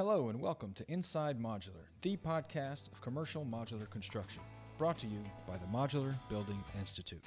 Hello 0.00 0.30
and 0.30 0.40
welcome 0.40 0.72
to 0.72 0.90
Inside 0.90 1.38
Modular, 1.38 1.84
the 2.00 2.16
podcast 2.16 2.90
of 2.90 3.02
commercial 3.02 3.44
modular 3.44 3.90
construction, 3.90 4.40
brought 4.78 4.96
to 5.00 5.06
you 5.06 5.18
by 5.46 5.58
the 5.58 5.66
Modular 5.66 6.14
Building 6.30 6.58
Institute. 6.78 7.22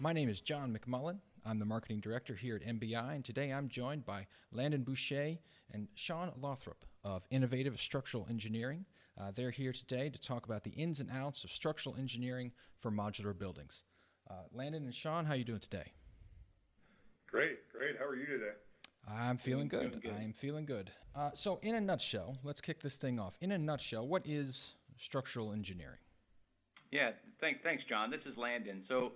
My 0.00 0.10
name 0.14 0.30
is 0.30 0.40
John 0.40 0.74
McMullen. 0.74 1.18
I'm 1.44 1.58
the 1.58 1.66
marketing 1.66 2.00
director 2.00 2.34
here 2.34 2.56
at 2.56 2.66
MBI, 2.66 3.16
and 3.16 3.22
today 3.22 3.52
I'm 3.52 3.68
joined 3.68 4.06
by 4.06 4.26
Landon 4.50 4.82
Boucher 4.82 5.36
and 5.74 5.86
Shawn 5.94 6.32
Lothrop 6.40 6.86
of 7.04 7.26
Innovative 7.30 7.78
Structural 7.78 8.26
Engineering. 8.30 8.86
Uh, 9.20 9.32
they're 9.36 9.50
here 9.50 9.72
today 9.72 10.08
to 10.08 10.18
talk 10.18 10.46
about 10.46 10.64
the 10.64 10.70
ins 10.70 11.00
and 11.00 11.10
outs 11.10 11.44
of 11.44 11.50
structural 11.50 11.96
engineering 11.96 12.50
for 12.80 12.90
modular 12.90 13.38
buildings. 13.38 13.84
Uh, 14.30 14.44
Landon 14.54 14.84
and 14.84 14.94
Shawn, 14.94 15.26
how 15.26 15.34
are 15.34 15.36
you 15.36 15.44
doing 15.44 15.60
today? 15.60 15.92
Great, 17.26 17.58
great. 17.70 17.98
How 17.98 18.06
are 18.06 18.16
you 18.16 18.24
today? 18.24 18.54
I'm 19.08 19.36
feeling 19.36 19.68
good. 19.68 20.00
good. 20.02 20.12
I'm 20.12 20.32
feeling 20.32 20.64
good. 20.64 20.90
Uh, 21.14 21.30
so, 21.34 21.58
in 21.62 21.74
a 21.74 21.80
nutshell, 21.80 22.38
let's 22.42 22.60
kick 22.60 22.80
this 22.80 22.96
thing 22.96 23.18
off. 23.18 23.36
In 23.40 23.52
a 23.52 23.58
nutshell, 23.58 24.06
what 24.06 24.22
is 24.26 24.74
structural 24.96 25.52
engineering? 25.52 25.98
Yeah, 26.90 27.10
thank, 27.40 27.62
thanks, 27.62 27.82
John. 27.88 28.10
This 28.10 28.20
is 28.30 28.36
Landon. 28.36 28.82
So, 28.88 29.12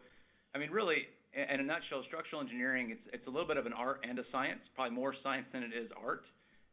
I 0.55 0.59
mean, 0.59 0.71
really, 0.71 1.07
in 1.33 1.61
a 1.61 1.63
nutshell, 1.63 2.03
structural 2.07 2.41
engineering 2.41 2.91
it's 2.91 3.03
it's 3.13 3.27
a 3.27 3.31
little 3.31 3.47
bit 3.47 3.57
of 3.57 3.67
an 3.67 3.73
art 3.73 4.05
and 4.09 4.19
a 4.19 4.25
science, 4.33 4.61
probably 4.75 4.95
more 4.95 5.15
science 5.23 5.47
than 5.53 5.63
it 5.63 5.73
is 5.75 5.91
art. 6.03 6.25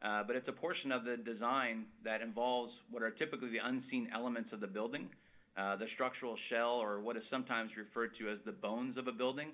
Uh, 0.02 0.22
but 0.26 0.36
it's 0.36 0.48
a 0.48 0.52
portion 0.52 0.92
of 0.92 1.04
the 1.04 1.16
design 1.16 1.86
that 2.04 2.20
involves 2.20 2.72
what 2.90 3.02
are 3.02 3.10
typically 3.10 3.48
the 3.48 3.58
unseen 3.64 4.08
elements 4.14 4.52
of 4.52 4.60
the 4.60 4.66
building, 4.66 5.08
uh, 5.56 5.74
the 5.76 5.86
structural 5.94 6.36
shell, 6.50 6.72
or 6.72 7.00
what 7.00 7.16
is 7.16 7.22
sometimes 7.30 7.70
referred 7.78 8.10
to 8.18 8.28
as 8.28 8.38
the 8.44 8.52
bones 8.52 8.98
of 8.98 9.08
a 9.08 9.12
building. 9.12 9.48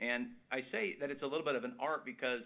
And 0.00 0.26
I 0.50 0.60
say 0.72 0.96
that 1.00 1.10
it's 1.10 1.22
a 1.22 1.26
little 1.26 1.44
bit 1.44 1.54
of 1.54 1.62
an 1.62 1.74
art 1.78 2.04
because 2.04 2.40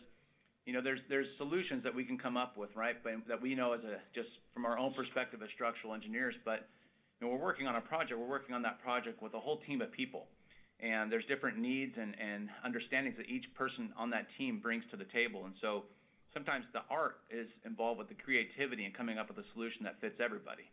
you 0.69 0.75
know, 0.75 0.83
there's 0.83 1.01
there's 1.09 1.27
solutions 1.39 1.83
that 1.83 1.95
we 1.95 2.05
can 2.05 2.19
come 2.19 2.37
up 2.37 2.59
with, 2.59 2.69
right? 2.77 2.97
But 3.03 3.25
that 3.27 3.41
we 3.41 3.55
know 3.55 3.73
as 3.73 3.81
a 3.89 4.05
just 4.15 4.29
from 4.53 4.67
our 4.67 4.77
own 4.77 4.93
perspective 4.93 5.41
as 5.43 5.49
structural 5.55 5.95
engineers. 5.95 6.35
But 6.45 6.69
you 7.19 7.27
know, 7.27 7.33
we're 7.33 7.41
working 7.41 7.67
on 7.67 7.77
a 7.77 7.81
project. 7.81 8.21
We're 8.21 8.29
working 8.29 8.55
on 8.55 8.61
that 8.69 8.79
project 8.83 9.23
with 9.23 9.33
a 9.33 9.41
whole 9.41 9.65
team 9.65 9.81
of 9.81 9.91
people, 9.91 10.27
and 10.79 11.11
there's 11.11 11.25
different 11.25 11.57
needs 11.57 11.97
and 11.97 12.15
and 12.21 12.51
understandings 12.63 13.17
that 13.17 13.33
each 13.33 13.49
person 13.55 13.97
on 13.97 14.11
that 14.11 14.27
team 14.37 14.61
brings 14.61 14.85
to 14.91 14.99
the 14.99 15.09
table. 15.09 15.47
And 15.47 15.55
so 15.63 15.85
sometimes 16.35 16.67
the 16.75 16.85
art 16.91 17.25
is 17.31 17.49
involved 17.65 17.99
with 17.99 18.13
the 18.13 18.21
creativity 18.21 18.85
and 18.85 18.93
coming 18.93 19.17
up 19.17 19.33
with 19.33 19.39
a 19.39 19.49
solution 19.55 19.89
that 19.89 19.99
fits 20.03 20.21
everybody. 20.21 20.69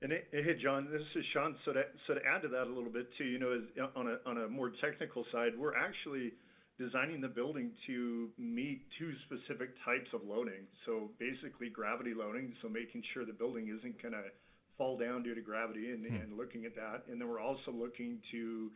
And 0.00 0.10
eh, 0.14 0.24
hey, 0.32 0.56
John, 0.56 0.88
this 0.90 1.04
is 1.14 1.24
Shawn. 1.34 1.54
So 1.66 1.74
to 1.74 1.82
so 2.06 2.14
to 2.14 2.20
add 2.24 2.40
to 2.40 2.48
that 2.48 2.64
a 2.64 2.72
little 2.72 2.88
bit 2.88 3.12
too, 3.18 3.28
you 3.28 3.38
know, 3.38 3.52
is 3.52 3.68
on 3.94 4.08
a 4.08 4.16
on 4.24 4.38
a 4.38 4.48
more 4.48 4.72
technical 4.80 5.26
side, 5.30 5.52
we're 5.52 5.76
actually 5.76 6.32
designing 6.80 7.20
the 7.20 7.28
building 7.28 7.70
to 7.86 8.30
meet 8.40 8.80
two 8.98 9.12
specific 9.28 9.76
types 9.84 10.08
of 10.16 10.24
loading. 10.24 10.64
So 10.88 11.12
basically 11.20 11.68
gravity 11.68 12.16
loading, 12.16 12.56
so 12.62 12.72
making 12.72 13.04
sure 13.12 13.28
the 13.28 13.36
building 13.36 13.68
isn't 13.68 14.00
going 14.00 14.16
to 14.16 14.32
fall 14.80 14.96
down 14.96 15.22
due 15.22 15.36
to 15.36 15.44
gravity 15.44 15.92
and, 15.92 16.00
hmm. 16.08 16.16
and, 16.16 16.38
looking 16.40 16.64
at 16.64 16.74
that. 16.74 17.04
And 17.12 17.20
then 17.20 17.28
we're 17.28 17.44
also 17.44 17.68
looking 17.68 18.16
to 18.32 18.72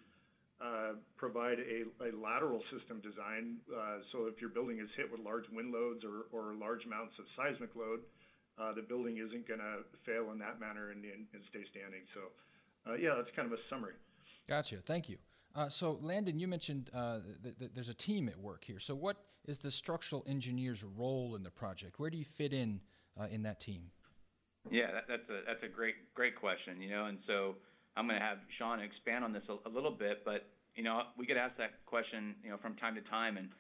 uh, 0.60 0.92
provide 1.16 1.56
a, 1.64 1.88
a, 2.04 2.12
lateral 2.12 2.60
system 2.68 3.00
design. 3.00 3.56
Uh, 3.72 4.04
so 4.12 4.28
if 4.28 4.36
your 4.36 4.52
building 4.52 4.84
is 4.84 4.88
hit 5.00 5.10
with 5.10 5.24
large 5.24 5.48
wind 5.50 5.72
loads 5.72 6.04
or, 6.04 6.28
or 6.28 6.52
large 6.54 6.84
amounts 6.84 7.16
of 7.18 7.24
seismic 7.32 7.72
load, 7.74 8.04
uh, 8.60 8.76
the 8.76 8.84
building 8.84 9.16
isn't 9.16 9.48
going 9.48 9.64
to 9.64 9.80
fail 10.04 10.30
in 10.30 10.38
that 10.38 10.60
manner 10.60 10.92
and, 10.92 11.02
and, 11.08 11.24
and 11.32 11.40
stay 11.48 11.64
standing. 11.72 12.04
So 12.12 12.20
uh, 12.84 12.96
yeah, 13.00 13.16
that's 13.16 13.32
kind 13.34 13.48
of 13.48 13.56
a 13.56 13.62
summary. 13.72 13.96
Gotcha. 14.46 14.84
Thank 14.84 15.08
you. 15.08 15.16
Uh, 15.54 15.68
so, 15.68 15.98
Landon, 16.02 16.38
you 16.38 16.48
mentioned 16.48 16.90
uh, 16.92 17.20
that, 17.42 17.58
that 17.58 17.74
there's 17.74 17.88
a 17.88 17.94
team 17.94 18.28
at 18.28 18.38
work 18.38 18.64
here. 18.64 18.80
So, 18.80 18.94
what 18.94 19.16
is 19.46 19.58
the 19.58 19.70
structural 19.70 20.24
engineer's 20.26 20.82
role 20.82 21.36
in 21.36 21.42
the 21.44 21.50
project? 21.50 22.00
Where 22.00 22.10
do 22.10 22.18
you 22.18 22.24
fit 22.24 22.52
in 22.52 22.80
uh, 23.18 23.28
in 23.30 23.42
that 23.42 23.60
team? 23.60 23.90
Yeah, 24.70 24.90
that, 24.92 25.04
that's 25.08 25.28
a 25.28 25.40
that's 25.46 25.62
a 25.62 25.68
great 25.68 26.12
great 26.14 26.34
question. 26.34 26.80
You 26.80 26.90
know, 26.90 27.06
and 27.06 27.18
so 27.26 27.54
I'm 27.96 28.08
going 28.08 28.18
to 28.18 28.24
have 28.24 28.38
Shawn 28.58 28.80
expand 28.80 29.24
on 29.24 29.32
this 29.32 29.44
a, 29.48 29.68
a, 29.68 29.70
little 29.70 29.90
bit, 29.90 30.24
but 30.24 30.46
you 30.74 30.82
know, 30.82 31.02
we 31.16 31.26
get 31.26 31.36
asked 31.36 31.58
that 31.58 31.84
question, 31.86 32.34
you 32.42 32.50
know, 32.50 32.56
from 32.56 32.74
time 32.76 32.96
to 32.96 33.02
time, 33.02 33.36
and 33.36 33.50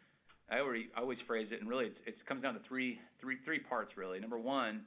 I 0.50 0.58
already 0.58 0.88
I 0.96 1.00
always 1.00 1.18
phrase 1.26 1.48
it, 1.52 1.60
and 1.60 1.68
really, 1.68 1.86
it's, 1.86 1.98
it 2.06 2.26
comes 2.26 2.42
down 2.42 2.54
to 2.54 2.60
three 2.66 2.98
three 3.20 3.36
three 3.44 3.60
parts 3.60 3.96
really. 3.96 4.18
Number 4.18 4.38
one, 4.38 4.82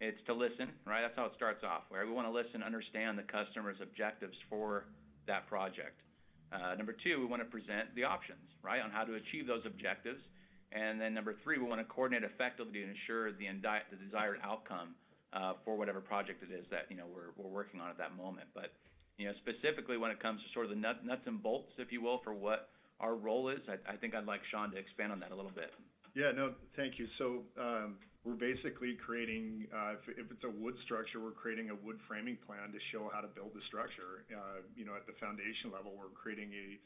it's 0.00 0.20
to 0.26 0.34
listen, 0.34 0.68
right? 0.86 1.00
That's 1.00 1.16
how 1.16 1.24
it 1.24 1.32
starts 1.36 1.64
off. 1.64 1.84
Where 1.88 2.04
we 2.04 2.12
want 2.12 2.26
to 2.26 2.32
listen, 2.32 2.62
understand 2.62 3.16
the 3.16 3.22
customer's 3.22 3.78
objectives 3.80 4.36
for 4.50 4.84
that 5.26 5.46
project. 5.46 6.02
Uh, 6.52 6.74
number 6.74 6.92
two, 6.92 7.20
we 7.20 7.26
want 7.26 7.42
to 7.42 7.48
present 7.48 7.94
the 7.94 8.04
options, 8.04 8.42
right, 8.62 8.82
on 8.82 8.90
how 8.90 9.04
to 9.04 9.14
achieve 9.14 9.46
those 9.46 9.62
objectives. 9.64 10.20
And 10.72 11.00
then 11.00 11.14
number 11.14 11.34
three, 11.42 11.58
we 11.58 11.66
want 11.66 11.80
to 11.80 11.86
coordinate 11.86 12.22
effectively 12.24 12.82
to 12.82 12.88
ensure 12.90 13.32
the, 13.32 13.46
indi- 13.46 13.86
the 13.90 13.96
desired 13.96 14.38
outcome 14.42 14.94
uh, 15.32 15.54
for 15.64 15.76
whatever 15.76 16.00
project 16.00 16.42
it 16.42 16.52
is 16.52 16.66
that 16.70 16.86
you 16.90 16.96
know 16.96 17.06
we're, 17.06 17.30
we're 17.36 17.50
working 17.50 17.80
on 17.80 17.88
at 17.88 17.98
that 17.98 18.16
moment. 18.16 18.48
But 18.54 18.72
you 19.16 19.26
know, 19.26 19.34
specifically 19.42 19.96
when 19.96 20.10
it 20.10 20.20
comes 20.20 20.40
to 20.42 20.48
sort 20.52 20.66
of 20.66 20.70
the 20.70 20.76
nut, 20.76 21.04
nuts 21.04 21.22
and 21.26 21.42
bolts, 21.42 21.70
if 21.78 21.92
you 21.92 22.02
will, 22.02 22.20
for 22.24 22.34
what 22.34 22.70
our 22.98 23.14
role 23.14 23.48
is, 23.48 23.60
I, 23.68 23.92
I 23.92 23.96
think 23.96 24.14
I'd 24.14 24.26
like 24.26 24.40
Shawn 24.50 24.70
to 24.72 24.76
expand 24.76 25.12
on 25.12 25.20
that 25.20 25.30
a 25.30 25.36
little 25.36 25.52
bit. 25.54 25.70
Yeah, 26.14 26.32
no, 26.34 26.54
thank 26.76 26.98
you. 26.98 27.06
So 27.18 27.42
um, 27.60 27.96
we're 28.24 28.36
basically 28.36 29.00
creating, 29.00 29.64
uh, 29.72 29.96
if, 29.96 30.04
if, 30.20 30.28
it's 30.28 30.44
a 30.44 30.52
wood 30.52 30.76
structure, 30.84 31.24
we're 31.24 31.32
creating 31.32 31.72
a 31.72 31.78
wood 31.80 31.96
framing 32.04 32.36
plan 32.44 32.68
to 32.68 32.80
show 32.92 33.08
how 33.08 33.24
to 33.24 33.30
build 33.32 33.56
the 33.56 33.64
structure. 33.64 34.28
Uh, 34.28 34.60
you 34.76 34.84
know, 34.84 34.92
at 34.92 35.08
the 35.08 35.16
foundation 35.16 35.72
level, 35.72 35.96
we're 35.96 36.12
creating 36.12 36.52
a, 36.52 36.76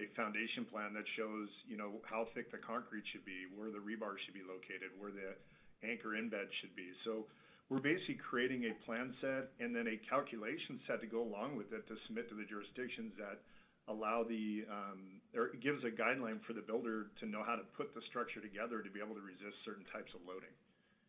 a 0.00 0.08
foundation 0.16 0.64
plan 0.64 0.96
that 0.96 1.04
shows, 1.12 1.52
you 1.68 1.76
know, 1.76 2.00
how 2.08 2.24
thick 2.32 2.48
the 2.48 2.60
concrete 2.64 3.04
should 3.12 3.24
be, 3.28 3.44
where 3.52 3.68
the 3.68 3.82
rebar 3.82 4.16
should 4.24 4.32
be 4.32 4.40
located, 4.48 4.88
where 4.96 5.12
the 5.12 5.36
anchor 5.84 6.16
embed 6.16 6.48
should 6.64 6.72
be. 6.72 6.88
So 7.04 7.28
we're 7.68 7.84
basically 7.84 8.16
creating 8.16 8.72
a 8.72 8.74
plan 8.88 9.12
set 9.20 9.52
and 9.60 9.76
then 9.76 9.92
a 9.92 10.00
calculation 10.08 10.80
set 10.88 11.04
to 11.04 11.08
go 11.08 11.20
along 11.20 11.60
with 11.60 11.68
it 11.76 11.84
to 11.92 12.00
submit 12.08 12.32
to 12.32 12.34
the 12.34 12.48
jurisdictions 12.48 13.12
that 13.20 13.44
allow 13.92 14.24
the 14.24 14.64
um, 14.68 15.20
or 15.36 15.52
gives 15.60 15.84
a 15.84 15.92
guideline 15.92 16.40
for 16.48 16.52
the 16.52 16.64
builder 16.64 17.12
to 17.20 17.24
know 17.28 17.44
how 17.44 17.56
to 17.56 17.64
put 17.76 17.92
the 17.92 18.00
structure 18.08 18.40
together 18.40 18.80
to 18.80 18.88
be 18.88 19.00
able 19.00 19.16
to 19.16 19.24
resist 19.24 19.56
certain 19.64 19.84
types 19.92 20.12
of 20.16 20.20
loading. 20.24 20.52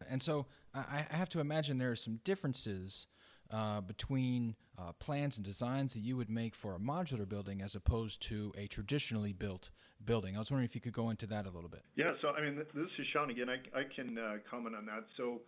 And 0.08 0.22
so 0.22 0.46
I 0.74 1.06
have 1.10 1.30
to 1.30 1.40
imagine 1.40 1.78
there 1.78 1.92
are 1.92 1.96
some 1.96 2.20
differences 2.24 3.08
uh, 3.52 3.82
between 3.82 4.56
uh, 4.78 4.92
plans 5.00 5.38
and 5.38 5.46
designs 5.46 5.94
that 5.94 6.02
you 6.02 6.16
would 6.16 6.30
make 6.30 6.54
for 6.54 6.76
a 6.76 6.80
modular 6.80 7.28
building 7.28 7.62
as 7.62 7.76
opposed 7.76 8.22
to 8.22 8.54
a 8.58 8.68
traditionally 8.68 9.34
built 9.34 9.72
building. 10.06 10.36
I 10.36 10.40
was 10.40 10.52
wondering 10.52 10.66
if 10.66 10.76
you 10.76 10.82
could 10.82 10.94
go 10.94 11.10
into 11.10 11.26
that 11.28 11.46
a 11.46 11.50
little 11.50 11.70
bit. 11.70 11.82
Yeah, 11.96 12.14
so 12.22 12.30
I 12.30 12.42
mean, 12.42 12.56
this 12.56 12.68
is 12.76 13.08
Shawn 13.12 13.32
again. 13.32 13.48
I, 13.50 13.80
I 13.80 13.84
can 13.96 14.18
uh, 14.18 14.38
comment 14.50 14.76
on 14.76 14.86
that. 14.86 15.04
So 15.18 15.42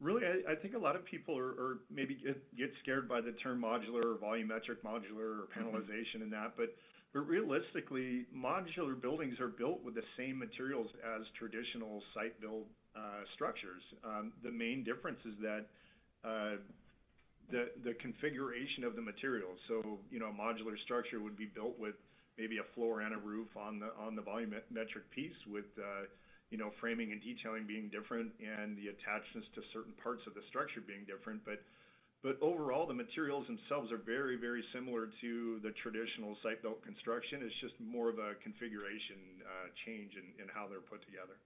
really, 0.00 0.22
I, 0.26 0.52
I, 0.52 0.54
think 0.56 0.74
a 0.74 0.78
lot 0.78 0.96
of 0.96 1.04
people 1.04 1.38
are, 1.38 1.50
are 1.50 1.78
maybe 1.90 2.14
get, 2.24 2.56
get, 2.56 2.72
scared 2.82 3.08
by 3.08 3.20
the 3.20 3.32
term 3.32 3.60
modular 3.60 4.04
or 4.04 4.16
volumetric 4.16 4.82
modular 4.84 5.44
or 5.44 5.48
mm-hmm. 5.56 5.68
panelization 5.68 6.22
and 6.22 6.32
that, 6.32 6.54
but 6.56 6.74
but 7.12 7.28
realistically, 7.28 8.26
modular 8.34 9.00
buildings 9.00 9.38
are 9.38 9.48
built 9.48 9.84
with 9.84 9.94
the 9.94 10.02
same 10.18 10.36
materials 10.36 10.88
as 11.16 11.22
traditional 11.38 12.02
site 12.12 12.40
build 12.40 12.64
uh, 12.64 12.83
structures. 13.34 13.82
Um, 14.04 14.32
the 14.42 14.50
main 14.50 14.84
difference 14.84 15.18
is 15.24 15.34
that 15.42 15.66
uh, 16.24 16.56
the 17.50 17.70
the 17.84 17.94
configuration 17.94 18.84
of 18.84 18.96
the 18.96 19.02
materials. 19.02 19.58
So 19.68 19.98
you 20.10 20.18
know, 20.18 20.28
a 20.28 20.36
modular 20.36 20.78
structure 20.84 21.20
would 21.20 21.36
be 21.36 21.46
built 21.46 21.78
with 21.78 21.94
maybe 22.38 22.58
a 22.58 22.66
floor 22.74 23.00
and 23.00 23.14
a 23.14 23.18
roof 23.18 23.48
on 23.56 23.78
the 23.78 23.90
on 23.98 24.16
the 24.16 24.22
volumetric 24.22 25.06
piece 25.14 25.36
with 25.46 25.66
uh, 25.78 26.06
you 26.54 26.58
know, 26.62 26.70
framing 26.78 27.10
and 27.10 27.18
detailing 27.18 27.66
being 27.66 27.90
different 27.90 28.30
and 28.38 28.78
the 28.78 28.94
attachments 28.94 29.50
to 29.58 29.60
certain 29.74 29.90
parts 29.98 30.22
of 30.26 30.38
the 30.38 30.44
structure 30.46 30.78
being 30.78 31.02
different. 31.02 31.42
But 31.42 31.58
but 32.22 32.40
overall, 32.40 32.86
the 32.86 32.96
materials 32.96 33.44
themselves 33.50 33.92
are 33.92 34.00
very, 34.00 34.40
very 34.40 34.64
similar 34.72 35.12
to 35.20 35.60
the 35.60 35.76
traditional 35.84 36.38
site-built 36.40 36.80
construction. 36.80 37.44
It's 37.44 37.58
just 37.60 37.76
more 37.76 38.08
of 38.08 38.16
a 38.16 38.32
configuration 38.40 39.44
uh, 39.44 39.68
change 39.84 40.16
in, 40.16 40.32
in 40.40 40.48
how 40.48 40.64
they're 40.64 40.80
put 40.80 41.04
together. 41.04 41.36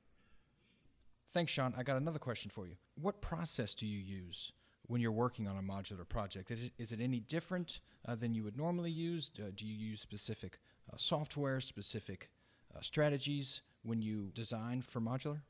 Thanks, 1.34 1.53
Shawn. 1.53 1.75
I 1.77 1.83
got 1.83 1.97
another 1.97 2.19
question 2.19 2.50
for 2.50 2.66
you. 2.66 2.75
What 3.00 3.21
process 3.21 3.75
do 3.75 3.86
you 3.86 3.98
use 3.98 4.53
when 4.86 5.01
you're 5.01 5.13
working 5.13 5.47
on 5.47 5.57
a 5.57 5.63
modular 5.63 6.09
project? 6.09 6.51
Is 6.51 6.65
it, 6.65 6.72
is 6.78 6.92
it 6.92 7.01
any 7.01 7.21
different 7.21 7.80
uh, 8.07 8.15
than 8.15 8.34
you 8.34 8.45
would 8.45 8.57
normally 8.57 8.91
use? 8.91 9.30
Uh, 9.39 9.51
do 9.54 9.66
you 9.66 9.75
use 9.75 10.01
specific 10.01 10.59
uh, 10.92 10.97
software, 10.97 11.60
specific 11.60 12.30
uh, 12.75 12.80
strategies? 12.80 13.60
when 13.83 14.03
you 14.03 14.30
design 14.34 14.83
for 14.83 15.01
modular? 15.01 15.41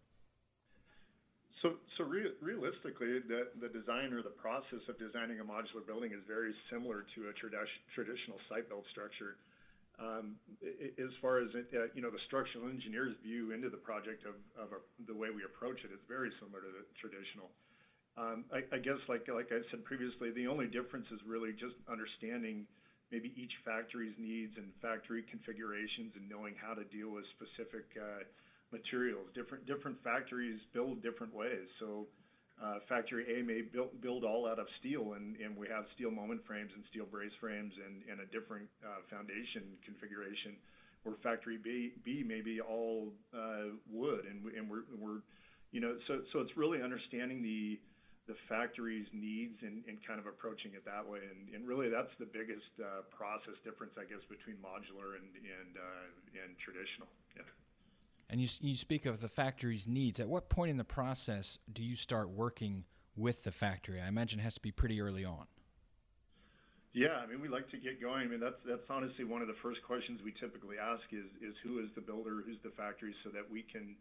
So, 1.63 1.75
so 1.99 2.05
re- 2.05 2.39
realistically, 2.41 3.19
the, 3.27 3.51
the 3.59 3.67
design 3.69 4.15
or 4.15 4.23
the 4.23 4.35
process 4.39 4.79
of 4.89 4.95
designing 4.99 5.41
a 5.41 5.45
modular 5.45 5.83
building 5.83 6.15
is 6.15 6.23
very 6.27 6.55
similar 6.71 7.03
to 7.19 7.21
a 7.29 7.33
tradi- 7.35 7.83
traditional 7.95 8.39
site-built 8.49 8.87
structure. 8.95 9.35
Um, 9.99 10.39
as 10.63 11.11
far 11.19 11.43
as 11.43 11.51
it, 11.59 11.67
uh, 11.75 11.91
you 11.91 12.03
know, 12.03 12.11
the 12.11 12.23
structural 12.31 12.71
engineer's 12.71 13.19
view 13.19 13.51
into 13.51 13.67
the 13.67 13.83
project 13.83 14.23
of, 14.23 14.39
of 14.55 14.71
a, 14.71 14.81
the 15.11 15.15
way 15.15 15.35
we 15.35 15.43
approach 15.43 15.83
it 15.83 15.91
is 15.91 15.99
very 16.07 16.31
similar 16.39 16.63
to 16.63 16.71
the 16.71 16.87
traditional. 17.03 17.51
Um, 18.15 18.47
I, 18.55 18.63
I, 18.71 18.79
guess, 18.79 19.03
like 19.11 19.27
like 19.27 19.51
I 19.51 19.63
said 19.71 19.83
previously, 19.83 20.31
the 20.31 20.47
only 20.47 20.67
difference 20.67 21.07
is 21.11 21.19
really 21.27 21.51
just 21.51 21.75
understanding 21.91 22.67
maybe 23.11 23.35
each 23.35 23.55
factory's 23.67 24.15
needs 24.19 24.55
and 24.55 24.71
factory 24.83 25.27
configurations 25.27 26.15
and 26.15 26.31
knowing 26.31 26.55
how 26.55 26.75
to 26.75 26.85
deal 26.95 27.11
with 27.11 27.27
specific 27.35 27.87
uh, 27.99 28.23
materials. 28.71 29.27
Different 29.35 29.67
different 29.67 29.99
factories 30.03 30.63
build 30.75 31.03
different 31.03 31.35
ways. 31.35 31.67
So 31.83 32.07
uh, 32.63 32.79
factory 32.89 33.25
A 33.39 33.43
may 33.43 33.63
build, 33.63 34.01
build 34.01 34.25
all 34.25 34.47
out 34.47 34.59
of 34.59 34.67
steel, 34.81 35.15
and, 35.15 35.37
and 35.37 35.57
we 35.57 35.69
have 35.69 35.85
steel 35.95 36.11
moment 36.11 36.45
frames 36.47 36.71
and 36.75 36.83
steel 36.91 37.07
brace 37.07 37.33
frames 37.41 37.73
and, 37.79 38.03
and 38.11 38.21
a 38.21 38.27
different 38.27 38.69
uh, 38.85 39.01
foundation 39.11 39.63
configuration. 39.85 40.57
Where 41.05 41.15
factory 41.23 41.57
B, 41.63 41.95
B 42.05 42.25
may 42.27 42.43
be 42.43 42.61
all 42.61 43.15
uh, 43.33 43.79
wood, 43.87 44.27
and, 44.27 44.43
and 44.53 44.69
we're, 44.69 44.83
we're, 44.99 45.23
you 45.71 45.81
know, 45.81 45.95
so 46.11 46.27
so 46.33 46.41
it's 46.41 46.57
really 46.57 46.83
understanding 46.83 47.41
the 47.41 47.79
the 48.27 48.35
factory's 48.51 49.07
needs 49.15 49.57
and, 49.63 49.87
and 49.89 49.97
kind 50.05 50.19
of 50.21 50.27
approaching 50.27 50.75
it 50.75 50.85
that 50.85 51.07
way. 51.07 51.23
And, 51.25 51.55
and 51.55 51.65
really, 51.65 51.89
that's 51.89 52.13
the 52.19 52.27
biggest 52.27 52.69
uh, 52.77 53.07
process 53.15 53.57
difference, 53.65 53.95
I 53.97 54.05
guess, 54.05 54.21
between 54.29 54.59
modular 54.59 55.17
and 55.17 55.31
and 55.39 55.79
uh, 55.79 56.43
and 56.45 56.59
traditional. 56.59 57.09
Yeah. 57.39 57.47
And 58.31 58.41
you, 58.41 58.49
you 58.61 58.77
speak 58.77 59.07
of 59.07 59.21
the 59.21 59.29
factory's 59.29 59.89
needs. 59.89 60.21
At 60.21 60.29
what 60.29 60.49
point 60.49 60.71
in 60.71 60.77
the 60.77 60.85
process 60.85 61.59
do 61.73 61.83
you 61.83 61.97
start 61.97 62.29
working 62.29 62.85
with 63.17 63.45
the 63.45 63.53
factory? 63.53 64.01
I 64.01 64.09
imagine 64.09 64.39
it 64.39 64.43
has 64.43 64.55
to 64.55 64.61
be 64.61 64.71
pretty 64.71 65.01
early 65.01 65.25
on. 65.25 65.47
Yeah, 66.93 67.21
I 67.21 67.27
mean, 67.27 67.41
we 67.41 67.49
like 67.49 67.69
to 67.71 67.77
get 67.77 68.01
going. 68.01 68.27
I 68.27 68.29
mean, 68.29 68.41
that's 68.41 68.59
that's 68.67 68.89
honestly 68.89 69.25
one 69.25 69.41
of 69.41 69.49
the 69.49 69.61
first 69.63 69.83
questions 69.85 70.21
we 70.25 70.33
typically 70.33 70.81
ask 70.81 71.05
is 71.13 71.29
is 71.41 71.55
who 71.63 71.79
is 71.79 71.89
the 71.95 72.01
builder, 72.01 72.43
who's 72.45 72.59
the 72.65 72.73
factory, 72.75 73.15
so 73.23 73.31
that 73.31 73.45
we 73.45 73.63
can, 73.63 73.95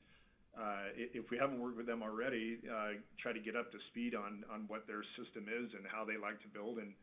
uh, 0.55 0.95
if 0.95 1.29
we 1.29 1.37
haven't 1.37 1.59
worked 1.59 1.77
with 1.77 1.85
them 1.85 2.01
already, 2.01 2.57
uh, 2.63 2.97
try 3.19 3.33
to 3.33 3.43
get 3.43 3.55
up 3.55 3.71
to 3.71 3.77
speed 3.91 4.15
on 4.15 4.43
on 4.49 4.65
what 4.71 4.87
their 4.87 5.03
system 5.19 5.51
is 5.51 5.71
and 5.75 5.83
how 5.85 6.07
they 6.07 6.15
like 6.15 6.41
to 6.41 6.47
build. 6.47 6.79
And 6.79 6.95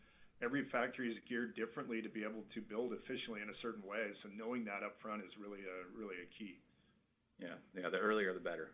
every 0.43 0.65
factory 0.73 1.13
is 1.13 1.21
geared 1.29 1.55
differently 1.55 2.01
to 2.01 2.09
be 2.09 2.25
able 2.25 2.43
to 2.57 2.61
build 2.65 2.97
efficiently 2.97 3.45
in 3.45 3.53
a 3.53 3.59
certain 3.61 3.85
way. 3.85 4.09
So 4.25 4.33
knowing 4.33 4.65
that 4.65 4.83
up 4.83 4.97
front 5.05 5.21
is 5.23 5.37
really 5.37 5.63
a 5.69 5.85
really 5.93 6.17
a 6.25 6.29
key. 6.33 6.64
Yeah, 7.39 7.49
yeah. 7.77 7.89
The 7.89 7.99
earlier, 7.99 8.33
the 8.33 8.41
better. 8.41 8.71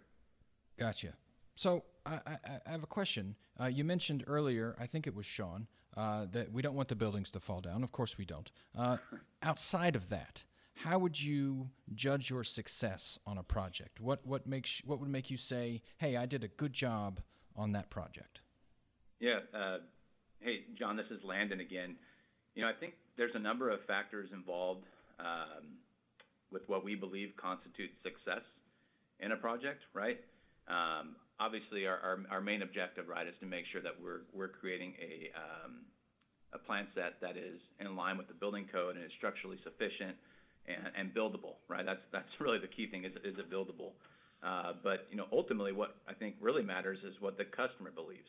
Gotcha. 0.78 1.14
So 1.56 1.84
I, 2.06 2.20
I, 2.26 2.38
I 2.66 2.70
have 2.70 2.82
a 2.82 2.86
question. 2.86 3.36
Uh, 3.60 3.66
you 3.66 3.84
mentioned 3.84 4.24
earlier, 4.26 4.76
I 4.78 4.86
think 4.86 5.06
it 5.06 5.14
was 5.14 5.26
Shawn, 5.26 5.66
uh, 5.96 6.26
that 6.32 6.50
we 6.52 6.62
don't 6.62 6.74
want 6.74 6.88
the 6.88 6.94
buildings 6.94 7.30
to 7.32 7.40
fall 7.40 7.60
down. 7.60 7.82
Of 7.82 7.92
course, 7.92 8.16
we 8.16 8.24
don't. 8.24 8.50
Uh, 8.76 8.96
outside 9.42 9.96
of 9.96 10.08
that, 10.08 10.42
how 10.74 10.98
would 10.98 11.20
you 11.20 11.68
judge 11.94 12.30
your 12.30 12.44
success 12.44 13.18
on 13.26 13.38
a 13.38 13.42
project? 13.42 14.00
What 14.00 14.24
what 14.26 14.46
makes 14.46 14.80
what 14.84 15.00
would 15.00 15.10
make 15.10 15.30
you 15.30 15.36
say, 15.36 15.82
"Hey, 15.98 16.16
I 16.16 16.26
did 16.26 16.44
a 16.44 16.48
good 16.48 16.72
job 16.72 17.20
on 17.56 17.72
that 17.72 17.90
project"? 17.90 18.40
Yeah. 19.18 19.40
Uh, 19.52 19.78
hey, 20.40 20.64
John, 20.78 20.96
this 20.96 21.10
is 21.10 21.22
Landon 21.22 21.60
again. 21.60 21.96
You 22.54 22.62
know, 22.62 22.68
I 22.68 22.72
think 22.72 22.94
there's 23.16 23.34
a 23.34 23.38
number 23.38 23.68
of 23.68 23.84
factors 23.86 24.30
involved. 24.32 24.86
Um, 25.18 25.76
with 26.52 26.62
what 26.68 26.84
we 26.84 26.94
believe 26.94 27.30
constitutes 27.36 27.94
success 28.02 28.42
in 29.20 29.32
a 29.32 29.36
project, 29.36 29.82
right? 29.94 30.18
Um, 30.68 31.16
obviously, 31.38 31.86
our, 31.86 31.98
our, 31.98 32.18
our, 32.30 32.40
main 32.40 32.62
objective, 32.62 33.08
right, 33.08 33.26
is 33.26 33.34
to 33.40 33.46
make 33.46 33.64
sure 33.72 33.82
that 33.82 33.94
we're, 34.02 34.22
we're 34.32 34.48
creating 34.48 34.94
a, 35.00 35.30
um, 35.34 35.82
a 36.52 36.58
plan 36.58 36.86
set 36.94 37.20
that 37.20 37.36
is 37.36 37.60
in 37.80 37.96
line 37.96 38.16
with 38.18 38.28
the 38.28 38.34
building 38.34 38.66
code 38.70 38.96
and 38.96 39.04
is 39.04 39.10
structurally 39.18 39.58
sufficient 39.64 40.14
and, 40.66 40.92
and 40.96 41.14
buildable, 41.14 41.58
right? 41.68 41.84
That's, 41.84 42.02
that's 42.12 42.30
really 42.38 42.58
the 42.58 42.68
key 42.68 42.86
thing, 42.86 43.04
is, 43.04 43.12
is 43.24 43.38
it 43.38 43.50
buildable? 43.50 43.98
Uh, 44.42 44.72
but, 44.82 45.06
you 45.10 45.16
know, 45.16 45.26
ultimately 45.32 45.72
what 45.72 45.96
I 46.08 46.14
think 46.14 46.36
really 46.40 46.62
matters 46.62 46.98
is 47.04 47.14
what 47.20 47.36
the 47.36 47.44
customer 47.44 47.90
believes. 47.90 48.28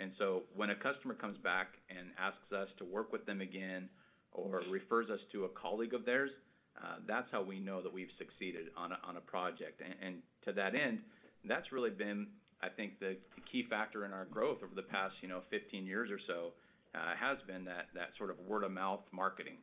And 0.00 0.10
so 0.18 0.42
when 0.56 0.70
a 0.70 0.74
customer 0.74 1.14
comes 1.14 1.38
back 1.38 1.68
and 1.88 2.08
asks 2.18 2.52
us 2.52 2.68
to 2.78 2.84
work 2.84 3.12
with 3.12 3.24
them 3.26 3.40
again 3.40 3.88
or 4.32 4.62
refers 4.70 5.10
us 5.10 5.20
to 5.30 5.44
a 5.44 5.48
colleague 5.48 5.94
of 5.94 6.04
theirs, 6.04 6.30
uh, 6.78 6.96
that's 7.06 7.28
how 7.30 7.42
we 7.42 7.60
know 7.60 7.80
that 7.82 7.92
we've 7.92 8.12
succeeded 8.18 8.66
on 8.76 8.92
a, 8.92 8.98
on 9.06 9.16
a 9.16 9.20
project. 9.20 9.80
And, 9.84 9.94
and 10.02 10.14
to 10.44 10.52
that 10.52 10.74
end, 10.74 11.00
that's 11.44 11.70
really 11.72 11.90
been, 11.90 12.26
I 12.62 12.68
think, 12.68 12.98
the, 12.98 13.16
the 13.36 13.42
key 13.50 13.64
factor 13.68 14.04
in 14.04 14.12
our 14.12 14.24
growth 14.24 14.58
over 14.64 14.74
the 14.74 14.82
past, 14.82 15.14
you 15.20 15.28
know, 15.28 15.42
15 15.50 15.86
years 15.86 16.10
or 16.10 16.18
so, 16.26 16.52
uh, 16.94 17.14
has 17.18 17.38
been 17.46 17.64
that, 17.64 17.86
that 17.94 18.10
sort 18.18 18.30
of 18.30 18.38
word 18.40 18.64
of 18.64 18.72
mouth 18.72 19.02
marketing. 19.12 19.58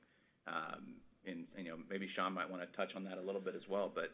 Um, 0.48 0.96
and, 1.26 1.46
you 1.58 1.70
know, 1.70 1.78
maybe 1.90 2.08
Shawn 2.16 2.34
might 2.34 2.50
want 2.50 2.64
to 2.64 2.70
touch 2.78 2.96
on 2.96 3.04
that 3.06 3.18
a 3.18 3.22
little 3.22 3.42
bit 3.42 3.56
as 3.56 3.68
well, 3.70 3.92
but. 3.94 4.12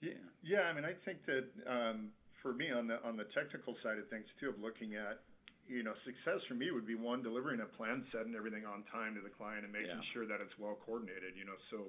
Yeah, 0.00 0.20
yeah 0.42 0.68
I 0.68 0.72
mean, 0.72 0.84
I 0.84 0.92
think 1.04 1.24
that 1.26 1.48
um, 1.64 2.12
for 2.42 2.52
me 2.52 2.70
on 2.70 2.86
the 2.86 3.00
on 3.08 3.16
the 3.16 3.24
technical 3.32 3.74
side 3.82 3.96
of 3.96 4.04
things 4.12 4.26
too, 4.38 4.50
of 4.50 4.60
looking 4.60 5.00
at 5.00 5.24
you 5.64 5.80
know, 5.82 5.96
success 6.04 6.44
for 6.44 6.54
me 6.54 6.68
would 6.70 6.86
be 6.86 6.94
one, 6.94 7.24
delivering 7.24 7.64
a 7.64 7.68
plan 7.80 8.04
set 8.12 8.28
and 8.28 8.36
everything 8.36 8.68
on 8.68 8.84
time 8.92 9.16
to 9.16 9.22
the 9.24 9.32
client 9.32 9.64
and 9.64 9.72
making 9.72 9.96
yeah. 9.96 10.12
sure 10.12 10.28
that 10.28 10.44
it's 10.44 10.52
well 10.60 10.76
coordinated, 10.84 11.32
you 11.40 11.48
know. 11.48 11.56
So 11.72 11.88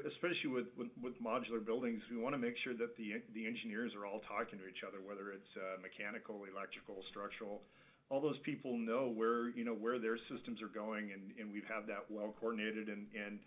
especially 0.00 0.48
with, 0.48 0.72
with, 0.76 0.88
with 1.02 1.12
modular 1.20 1.60
buildings, 1.60 2.00
we 2.08 2.16
want 2.16 2.32
to 2.32 2.40
make 2.40 2.56
sure 2.64 2.72
that 2.72 2.96
the 2.96 3.20
the 3.36 3.44
engineers 3.44 3.92
are 3.92 4.08
all 4.08 4.24
talking 4.24 4.58
to 4.58 4.64
each 4.64 4.80
other, 4.86 5.04
whether 5.04 5.32
it's 5.36 5.52
uh, 5.56 5.76
mechanical, 5.84 6.48
electrical, 6.48 7.04
structural. 7.12 7.60
All 8.08 8.20
those 8.20 8.38
people 8.44 8.76
know 8.76 9.12
where 9.12 9.52
you 9.52 9.64
know 9.64 9.76
where 9.76 10.00
their 10.00 10.16
systems 10.32 10.64
are 10.64 10.72
going, 10.72 11.12
and, 11.12 11.36
and 11.36 11.52
we 11.52 11.60
have 11.68 11.84
had 11.84 11.92
that 11.92 12.04
well 12.08 12.32
coordinated 12.40 12.88
and, 12.88 13.04
and 13.12 13.40